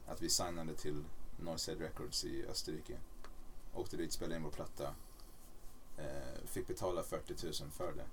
[0.07, 1.03] att vi signade till
[1.39, 2.97] Northside Records i Österrike.
[3.73, 4.95] Åkte dit, spelade in vår platta.
[5.97, 8.05] Eh, fick betala 40 000 för det.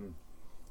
[0.00, 0.14] Mm.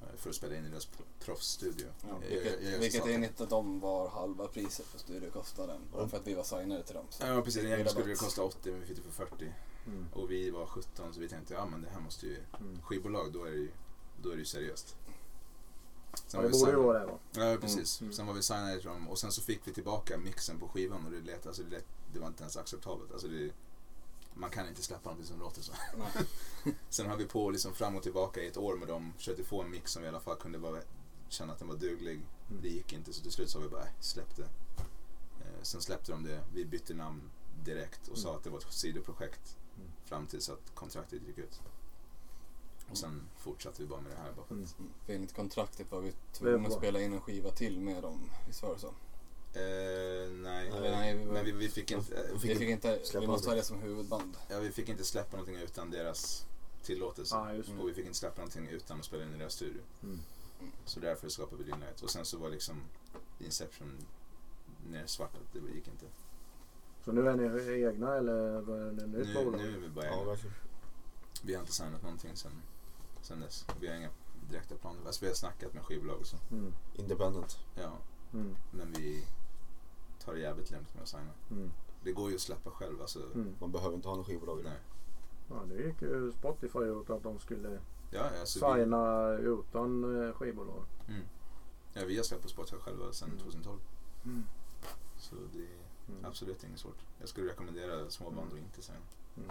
[0.01, 0.87] Eh, för att spela in i deras
[1.19, 1.87] proffsstudio.
[2.09, 5.81] Ja, vilket jag- jag gör vilket enligt dem var halva priset på studiokostnaden.
[5.93, 7.05] Bara för att vi var signade till dem.
[7.09, 9.53] Så Ja precis, egentligen skulle det kosta 80 men vi fick det för 40.
[9.87, 10.05] Mm.
[10.13, 12.81] Och vi var 17 så vi tänkte ja men det här måste ju, Mm.
[12.81, 13.71] skivbolag då är det ju,
[14.21, 14.95] då är det ju seriöst.
[16.27, 17.19] Sen Ja, det borde ju vara det va?
[17.31, 18.01] Ja precis.
[18.01, 18.13] Mm.
[18.13, 21.05] Sen var vi signade till dem och sen så fick vi tillbaka mixen på skivan
[21.05, 23.11] och det lät, alltså det, lät, det var inte ens acceptabelt.
[23.11, 23.51] Alltså det,
[24.39, 25.71] man kan inte släppa någonting som låter så.
[26.89, 29.13] Sen höll vi på liksom fram och tillbaka i ett år med dem.
[29.17, 30.81] Försökte få en mix som vi i alla fall kunde vara,
[31.29, 32.13] känna att den var duglig.
[32.49, 32.61] Mm.
[32.61, 34.43] Det gick inte så till slut sa vi bara, "Äh, släpp det.
[35.39, 36.43] Eh, sen släppte de det.
[36.53, 37.21] Vi bytte namn
[37.63, 38.37] direkt och sa Mm.
[38.37, 39.57] att det var ett sidoprojekt.
[39.77, 39.91] Mm.
[40.05, 41.61] Fram tills att kontraktet gick ut.
[42.91, 44.31] Och sen fortsatte vi bara med det här.
[44.33, 44.91] Bara för att, Mm.
[45.05, 48.29] För enligt kontraktet var vi tvungna att spela in en skiva till med dem.
[48.47, 48.93] Visst var det så?
[49.57, 50.69] Eh, nej.
[50.81, 53.21] Nej, vi var- men vi, vi fick inte, eh, De fick vi fick inte, släppa
[53.21, 54.37] vi måste ha det som huvudband.
[54.49, 56.45] ja, vi fick inte släppa någonting utan deras
[56.83, 57.35] tillåtelse.
[57.55, 57.81] Just det.
[57.81, 59.81] Och vi fick inte släppa någonting utan att spela in i deras studio.
[60.03, 60.19] Mm.
[60.85, 62.01] Så därför skapade vi Greenlight.
[62.01, 62.81] Och sen så var liksom
[63.39, 63.91] Inception
[64.89, 66.05] ner svart att det gick inte.
[67.05, 69.61] Så nu är ni egna eller vad är nytt Nu, bolag?
[69.61, 70.35] nu är vi bara egna.
[71.43, 72.51] Vi har inte signat någonting sen,
[73.21, 73.65] sen dess.
[73.79, 74.09] Vi har inga
[74.49, 74.99] direkta planer.
[75.05, 76.37] Alltså vi har snackat med skivbolag och så.
[76.51, 76.73] Mm.
[76.95, 77.57] Independent.
[77.75, 77.97] Ja,
[78.33, 78.55] Mm.
[78.71, 79.23] men vi
[80.27, 81.31] tar det jävligt lugnt med att signa.
[81.51, 81.71] Mm.
[82.03, 83.01] Det går ju att släppa själv.
[83.01, 83.55] Alltså, Mm.
[83.59, 84.61] Man behöver inte ha någon skivbolag.
[84.63, 84.77] nej.
[85.49, 87.79] Ja, det gick ju Spotify ut att de skulle
[88.11, 89.89] Ja, alltså vi, signa utan
[90.27, 90.83] eh, skivbolag.
[91.07, 91.21] mm.
[91.93, 93.39] ja, vi har släppt på Spotify själva sedan Mm.
[93.39, 93.79] 2012.
[94.25, 94.43] Mm.
[95.17, 95.77] Så det är
[96.09, 96.25] Mm.
[96.25, 96.97] absolut inget svårt.
[97.19, 98.99] Jag skulle rekommendera småband att inte signa.
[99.37, 99.49] Mm.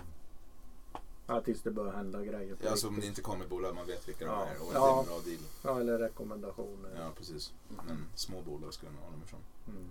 [1.26, 3.86] Ja, tills det börjar hända grejer på Ja, alltså om det inte kommer bolag, man
[3.86, 4.30] vet vilka Ja.
[4.44, 4.80] de är och Ja.
[4.86, 5.38] det är en bra deal.
[5.62, 6.96] Ja, eller rekommendationer.
[7.00, 7.52] Ja, precis.
[7.86, 9.40] Men små bolag ska man hålla mig ifrån.
[9.68, 9.84] Mm.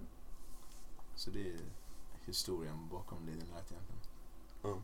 [1.15, 1.55] Så det är
[2.25, 4.81] historien bakom Leading Light egentligen.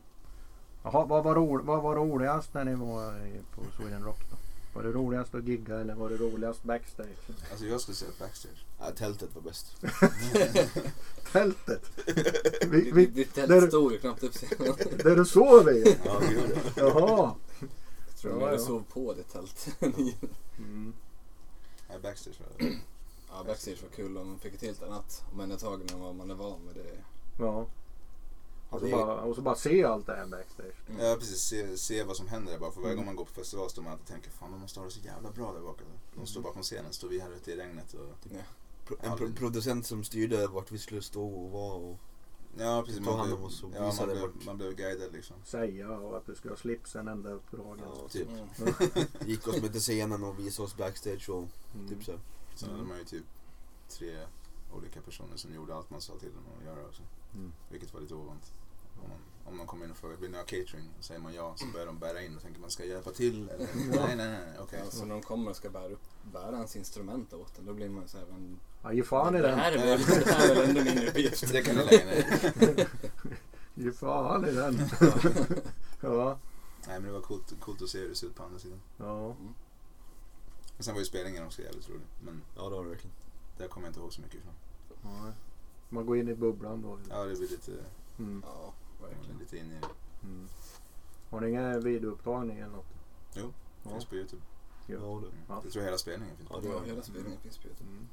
[0.84, 3.14] Jaha, vad var, ro, vad var roligast när ni var
[3.56, 4.38] på Sweden Rock då?
[4.74, 7.30] Var det roligast att gigga eller var det roligast backstage?
[7.52, 8.66] Alltså jag skulle säga backstage.
[8.80, 9.76] Ja, tältet var bäst.
[11.32, 11.84] Tältet!
[12.68, 14.34] Vi, Vi, Ditt där- tält stod ju knappt upp
[15.04, 15.98] där du sov i?
[16.06, 16.62] Ja, vi gjorde det.
[16.76, 17.36] Jaha!
[18.08, 18.60] Jag tror Ja, mer du ja.
[18.66, 19.68] sov på ditt tält.
[20.58, 20.94] Mm.
[21.90, 22.80] Ja, backstage var det.
[23.32, 26.36] Ja, backstage var kul och man fick ett helt annat omhändertagande än vad man är
[26.36, 26.76] van med.
[26.76, 27.04] Det.
[27.40, 27.66] Ja.
[28.70, 30.90] Och så, det- bara, och så bara se allt det här backstage.
[30.90, 31.06] Mm.
[31.06, 32.72] Ja precis, se, se vad som händer där bara.
[32.72, 32.98] För varje Mm.
[32.98, 34.92] gång man går på festival står man alltid och tänker fan de måste ha det
[34.92, 35.78] så jävla bra där bak.
[36.16, 38.38] De står bakom scenen, står vi här ute i regnet och Ja.
[38.86, 41.98] pro- en pro- producent som styrde vart vi skulle stå och vara och
[42.58, 45.36] Ja precis, man hand om oss och ja, man, blev, vart- man blev guidad liksom.
[45.46, 47.80] Säga och att du ska ha slipsen ända upp på dagen.
[47.84, 48.28] ja, Typ.
[48.30, 49.06] Mm.
[49.26, 51.88] gick oss med till scenen och visade oss backstage och Mm.
[51.90, 52.12] typ så.
[52.56, 52.80] Sen Mm.
[52.80, 53.26] hade man ju typ
[53.90, 54.26] tre
[54.74, 57.02] olika personer som gjorde allt man sa till dem att göra också.
[57.34, 57.52] Mm.
[57.70, 58.54] Vilket var lite ovant.
[59.04, 59.18] Om, man,
[59.54, 60.90] om de kommer in och frågar vill ni ha catering?
[60.98, 63.50] Och säger man ja så börjar de bära in och tänker man ska hjälpa till
[63.50, 63.68] eller?
[63.76, 64.80] Nej nej nej okej.
[64.86, 67.74] Ja, så när de kommer och ska bära, upp, bära hans instrument åt en, då
[67.74, 69.60] blir man så här, men, Ja, ge fan i det den.
[69.60, 71.48] här är väl, det här är väl ändå min uppgift.
[71.52, 72.88] Det kan ni lägga ner.
[73.76, 74.80] Ge fan i den.
[76.02, 76.40] ja.
[76.88, 78.82] Nej men det var coolt, coolt att se hur det ser ut på andra sidan.
[78.98, 79.36] Ja.
[80.82, 82.02] Men sen var ju spelningen också jävligt rolig.
[82.24, 83.16] Men Ja det var det verkligen.
[83.58, 84.54] där kommer jag inte ihåg så mycket ifrån.
[85.04, 85.34] Nej.
[85.90, 87.00] Man går in i bubblan då.
[87.10, 87.72] Ja det blir lite,
[88.20, 88.44] Mm.
[88.48, 89.38] Ja, verkligen.
[89.40, 89.88] lite in i det.
[90.28, 90.48] Mm.
[91.30, 92.86] Har ni ingen videoupptagning eller något?
[93.34, 93.54] Jo,
[93.84, 93.90] Ja.
[93.92, 94.42] finns på Youtube.
[94.88, 94.94] Ja.
[94.96, 95.28] Ja, det.
[95.28, 95.40] Mm.
[95.48, 95.62] Ja.
[95.64, 96.56] Jag tror hela spelningen finns på.
[96.56, 97.90] Ja, det Ja, hela spelningen finns på Youtube.
[97.90, 98.08] Mm.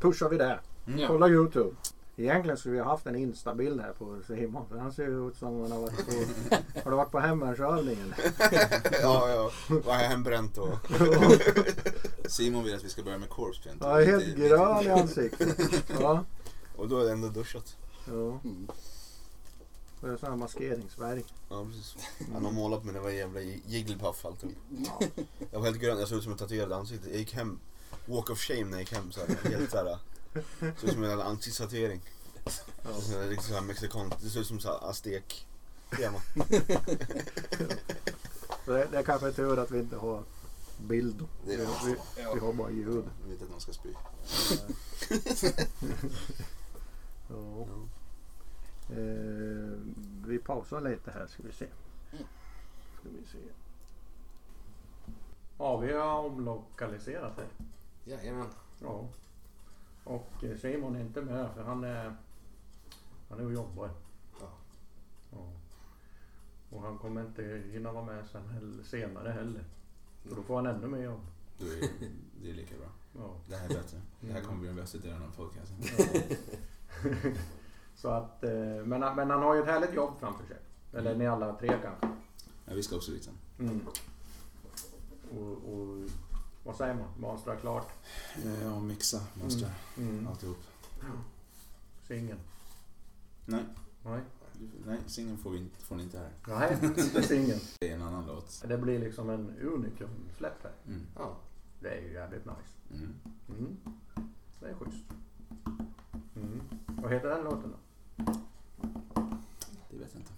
[0.00, 0.60] Pushar vi det.
[0.86, 0.98] Mm.
[0.98, 1.08] Ja.
[1.08, 1.76] Kolla Youtube.
[2.16, 4.68] Egentligen skulle vi ha haft en instabild här på Simon.
[4.68, 6.12] För han ser ju ut som han har varit på...
[6.84, 8.14] har du varit på hemvärnsövningen?
[9.02, 9.50] ja, ja.
[9.68, 10.68] Var hembränt och...
[12.30, 13.82] Simon vill att vi ska börja med corpse paint.
[13.84, 15.58] Ja, helt grön i ansiktet.
[16.00, 16.24] Ja.
[16.76, 17.76] Och då är det ändå duschat.
[18.06, 18.40] ja.
[18.44, 18.68] Mm.
[20.00, 21.34] Det är sån här maskeringsverk.
[21.48, 21.96] Ja precis.
[22.32, 24.56] Han har målat mig, det var jävla jigglepuff allting.
[24.68, 25.00] Ja.
[25.50, 27.08] Jag var helt grön, jag såg ut som ett tatuerat ansikte.
[27.08, 27.58] Jag gick hem,
[28.06, 29.84] walk of shame när jag gick hem så här, helt såhär.
[29.84, 29.98] Såg
[30.60, 32.00] ut som en ansiktstatuering.
[32.82, 32.90] Ja.
[33.00, 35.46] Så här, Riktigt såhär mexikan, det såg ut som såhär aztek.
[35.96, 36.20] Tema.
[38.66, 40.22] Det, det är kanske tur att vi inte har
[40.88, 41.26] bild.
[41.46, 41.64] Vi, vi,
[42.22, 42.34] Ja.
[42.34, 43.04] vi har bara ljud.
[43.22, 43.88] Jag vet att någon ska spy.
[47.28, 47.66] Ja.
[48.96, 49.78] Eh,
[50.26, 51.66] vi pausar lite här ska vi se.
[53.00, 53.38] Ska vi se.
[55.58, 57.46] Ja, vi har omlokaliserat här.
[58.04, 58.46] Jajamän.
[58.82, 59.08] Ja.
[60.04, 62.16] Och eh, Simon är inte med för han är,
[63.28, 63.90] han är och jobbar.
[64.40, 64.48] Ja.
[65.30, 65.52] Ja.
[66.70, 69.64] Och han kommer inte hinna vara med sen heller, senare heller.
[70.28, 71.20] Så då får han ännu mer jobb.
[71.60, 71.88] Är
[72.42, 72.88] det är lika bra.
[73.18, 73.34] Ja.
[73.48, 74.00] Det här är bättre.
[74.20, 75.76] Det här kommer bli den bästa delen av podcasten.
[77.94, 78.50] Så att, eh,
[78.84, 80.56] men, men han har ju ett härligt jobb framför sig.
[80.92, 82.08] Eller ni alla tre kanske.
[82.64, 83.34] Ja, vi ska också dit sen.
[83.58, 83.80] Mm.
[85.30, 86.10] Och, och
[86.64, 87.08] vad säger man?
[87.18, 87.88] Mastra klart.
[88.62, 90.26] Ja, mixa, mastra, Mm.
[90.26, 90.56] alltihop.
[92.08, 92.36] Singel.
[93.46, 93.64] Nej,
[94.04, 94.20] Nej.
[94.86, 96.30] nej singeln får, vi får ni inte här.
[96.58, 97.58] Nej, inte singel.
[97.80, 98.62] Det är en annan låt.
[98.68, 100.72] Det blir liksom en unikum-släpp här.
[100.86, 101.06] Mm.
[101.16, 101.36] Ja.
[101.80, 102.94] Det är ju jävligt nice.
[102.94, 103.14] Mm.
[103.48, 103.76] Mm.
[104.60, 105.04] Det är schysst.
[106.36, 106.60] Mm.
[106.86, 107.78] Vad heter den låten då?
[109.90, 110.32] Det vet jag inte.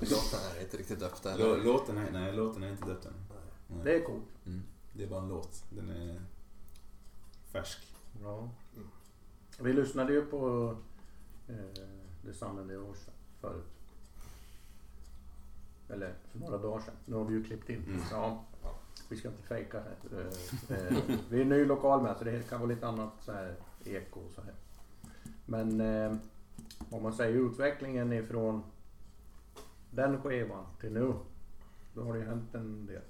[0.10, 1.38] Låten är inte riktigt döpt än.
[1.38, 3.12] Lå- Låten är, nej, låten är inte döpt än.
[3.68, 3.84] Nej.
[3.84, 4.46] Det är coolt.
[4.46, 4.62] Mm.
[4.92, 5.64] Det är bara en låt.
[5.70, 6.20] Den är
[7.52, 7.78] färsk.
[8.22, 8.50] Ja.
[8.76, 8.88] Mm.
[9.60, 10.74] Vi lyssnade ju på
[11.48, 11.54] eh,
[12.22, 13.66] The and the Ocean förut.
[15.88, 16.94] Eller för några dagar sedan.
[17.04, 17.84] Nu har vi ju klippt in.
[17.84, 18.00] Mm.
[18.10, 18.44] Ja.
[19.08, 19.96] Vi ska inte fejka här.
[20.20, 20.98] Eh, eh,
[21.30, 23.54] vi är en ny lokal med så det kan vara lite annat så här
[23.84, 24.54] eko och så här.
[25.46, 26.16] Men eh,
[26.90, 28.62] om man säger utvecklingen ifrån
[29.90, 31.14] den skivan till nu.
[31.94, 33.02] Då har det ju hänt en del.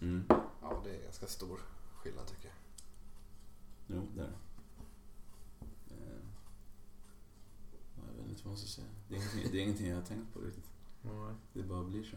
[0.00, 0.24] Mm.
[0.62, 1.58] Ja, det är ganska stor
[1.96, 2.56] skillnad tycker jag.
[3.86, 4.32] Jo, det är det.
[5.94, 6.18] Eh,
[8.16, 8.86] Jag vet inte vad man ska säga.
[9.08, 10.70] Det är, ingenting, det är ingenting jag har tänkt på riktigt.
[11.52, 12.16] Det bara blir så.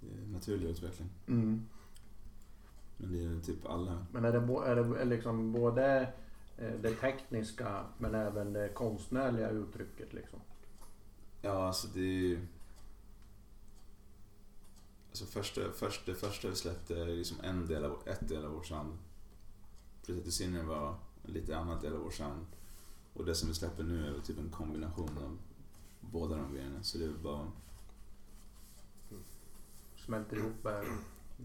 [0.00, 1.08] Det är naturlig utveckling.
[1.26, 1.66] Mm.
[2.96, 4.06] Men det är typ alla.
[4.12, 6.12] Men är det, bo- är det liksom både
[6.58, 10.40] eh, det tekniska men även det konstnärliga uttrycket liksom?
[11.42, 12.46] Ja, alltså det är ju...
[15.20, 18.98] Alltså första, första, första vi släppte liksom en del av, ett del av vårt sound.
[20.06, 20.94] Pretty Sinner var
[21.24, 22.46] en lite annat del av vårt sound.
[23.14, 25.38] Och det som vi släpper nu är typ en kombination av
[26.00, 26.82] båda de grejerna.
[26.82, 27.52] Så det är bara...
[30.06, 30.84] Smälter ihop är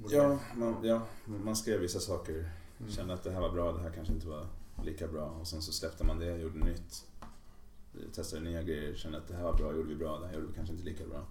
[0.09, 2.51] Ja, man, ja, man skrev vissa saker.
[2.79, 2.91] Mm.
[2.91, 4.47] Kände att det här var bra, det här kanske inte var
[4.83, 5.25] lika bra.
[5.25, 7.05] Och sen så släppte man det, gjorde nytt.
[8.13, 10.47] Testade nya grejer, kände att det här var bra, gjorde vi bra, det här gjorde
[10.47, 11.25] vi kanske inte lika bra.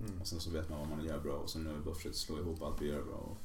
[0.00, 0.20] Mm.
[0.20, 1.94] Och sen så vet man vad man gör bra och sen nu har vi bara
[1.94, 3.14] försökt slå ihop allt vi gör bra.
[3.16, 3.36] Och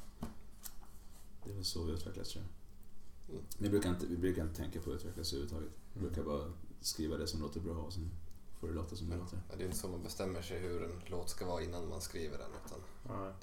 [1.44, 3.34] det är väl så vi utvecklas tror jag.
[3.34, 3.44] Mm.
[3.58, 5.70] Vi brukar inte, vi brukar inte tänka på att utvecklas överhuvudtaget.
[5.92, 6.12] Vi Mm.
[6.12, 8.10] brukar bara skriva det som låter bra och sen
[8.60, 9.42] får det låta som det låter.
[9.50, 12.00] Ja, det är inte så man bestämmer sig hur en låt ska vara innan man
[12.00, 12.50] skriver den.
[12.66, 12.78] Utan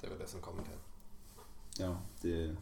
[0.00, 0.78] det är väl det som kommer till.
[1.78, 2.56] Ja, det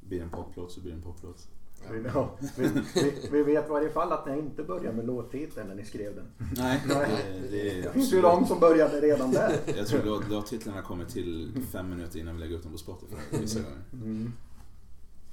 [0.00, 1.48] blir en poplåt så blir det en poplåt.
[1.90, 5.68] Vi, ja, vi, vi, vi vet i varje fall att ni inte började med låttiteln
[5.68, 6.26] när ni skrev den.
[6.56, 9.58] Nej, det, det är Det finns ju de som började redan där.
[9.76, 13.16] Jag tror låt, låttitlarna kommer till fem minuter innan vi lägger ut dem på Spotify
[13.30, 13.82] vissa gånger.
[13.92, 14.32] Mm.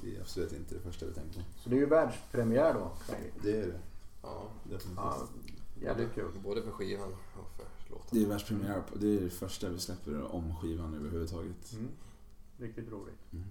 [0.02, 1.46] Det är absolut inte det första vi tänker på.
[1.64, 2.92] Så det är ju världspremiär då.
[3.44, 3.80] Det är det.
[4.22, 4.98] Ja, Definitivt.
[4.98, 5.28] Ja,
[5.82, 6.32] jävligt kul.
[6.44, 8.08] både för skivan och för låten.
[8.12, 8.98] Det är världspremiär på.
[8.98, 11.74] Det är det första vi släpper om skivan överhuvudtaget.
[11.74, 11.88] Mm.
[12.58, 13.34] Riktigt roligt.
[13.34, 13.46] Mm.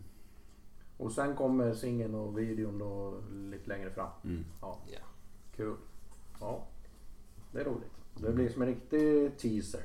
[1.02, 3.14] Och sen kommer singeln och videon då
[3.50, 4.10] lite längre fram.
[4.24, 4.44] Mm.
[4.60, 4.78] Ja.
[4.86, 4.98] Ja.
[5.56, 5.76] Kul.
[6.40, 6.66] Ja,
[7.52, 7.92] det är roligt.
[8.14, 9.80] Det blir som en riktig teaser.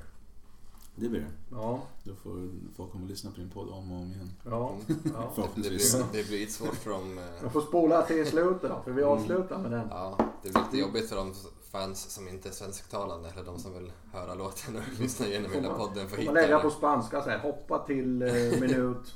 [0.95, 1.31] Det blir det.
[1.51, 4.31] Ja, Då får folk komma och lyssna på din podd om och om igen.
[4.45, 4.77] ja,
[5.13, 5.47] ja.
[5.55, 7.19] Det, blir, det blir svårt för dem.
[7.41, 9.87] Jag får spola till slutet då, för vi avslutar med den.
[9.89, 11.33] Ja, det blir lite jobbigt för de
[11.71, 15.73] fans som inte är svensktalande eller de som vill höra låten och lyssna igenom hela
[15.73, 19.15] podden för man lägga på spanska så här, hoppa till eh, minut.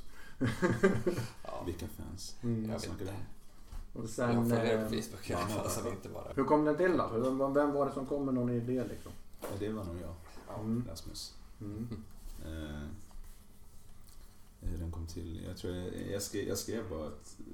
[1.44, 2.36] Ja, Vilka fans?
[2.44, 2.70] Mm.
[2.70, 3.14] jag vet inte.
[3.94, 6.34] Och Jag sen, följer eh, på Facebook i alla fall som inte bara...
[6.36, 7.08] hur kom den till då?
[7.54, 9.12] Vem var det som kom med någon idé liksom?
[9.42, 10.16] Ja, det var nog jag.
[10.60, 10.86] Mm.
[10.90, 11.36] Rasmus.
[11.62, 11.88] Mm.
[12.46, 12.88] Eh,
[14.62, 15.44] hur den kom till?
[15.48, 17.46] Jag tror jag, jag, skrev, jag skrev bara ett eh,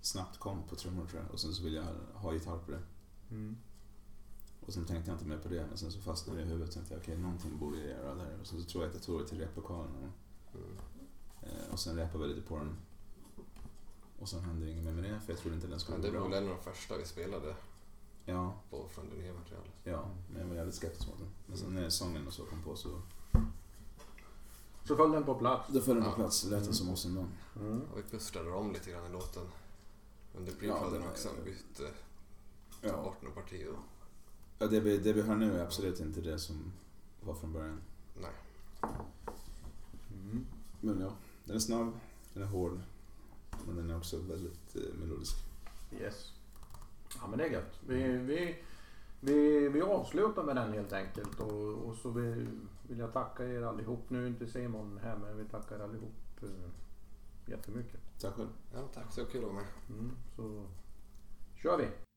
[0.00, 1.32] snabbt kom på trummor tror jag.
[1.32, 2.82] Och sen så ville jag ha, gitarr på det.
[3.30, 3.56] Mm.
[4.66, 5.66] Och sen tänkte jag inte mer på det.
[5.68, 6.74] Men sen så fastnade det i huvudet.
[6.74, 8.38] tänkte jag okej, någonting borde jag göra där.
[8.40, 9.94] Och sen så tror jag att jag tog det till replokalen.
[9.96, 10.10] Och, eh,
[11.78, 12.76] och sen repade vi lite på den.
[14.18, 15.20] Och sen hände inget mer med det.
[15.20, 16.38] För jag trodde inte den skulle Men det gå var bra.
[16.38, 17.54] väl en av de första vi spelade
[18.24, 19.72] Ja, på från turnématerialet.
[19.84, 20.04] ja.
[20.32, 21.28] Men jag var jävligt skeptisk mot den.
[21.46, 23.00] Men sen när sången och så kom på så...
[24.84, 25.68] Så föll den på plats.
[25.72, 26.14] Då föll den på Ja.
[26.14, 26.42] plats.
[26.42, 27.24] Det lät den som oss ändå.
[27.56, 27.80] Mm.
[27.92, 29.42] Och vi pustrade om lite grann i låten
[30.36, 31.28] under Ja, pre-podden den är- också.
[31.44, 31.82] Bytte,
[32.82, 33.02] tog Ja.
[33.02, 33.78] bort några parti och...
[34.58, 36.72] Ja, det, vi, det vi hör nu är absolut inte det som
[37.20, 37.80] var från början.
[38.20, 38.30] Nej.
[40.12, 40.46] Mm.
[40.80, 41.12] Men ja,
[41.48, 41.92] den är snabb,
[42.34, 42.80] den är hård.
[43.66, 45.36] Men den är också väldigt eh, melodisk.
[46.00, 46.32] Yes.
[47.20, 47.80] Ja men det är gött.
[47.86, 48.56] Vi, vi,
[49.20, 52.48] vi, vi avslutar med den helt enkelt och, och så vill,
[52.88, 54.10] vill jag tacka er allihop.
[54.10, 56.70] Nu är inte Simon här men vi tackar er allihop eh,
[57.46, 58.00] jättemycket.
[58.20, 58.48] Tack själv.
[58.74, 59.12] Ja, tack.
[59.12, 59.98] Så kul att vara med.
[59.98, 60.66] Mm, så
[61.56, 62.07] kör vi.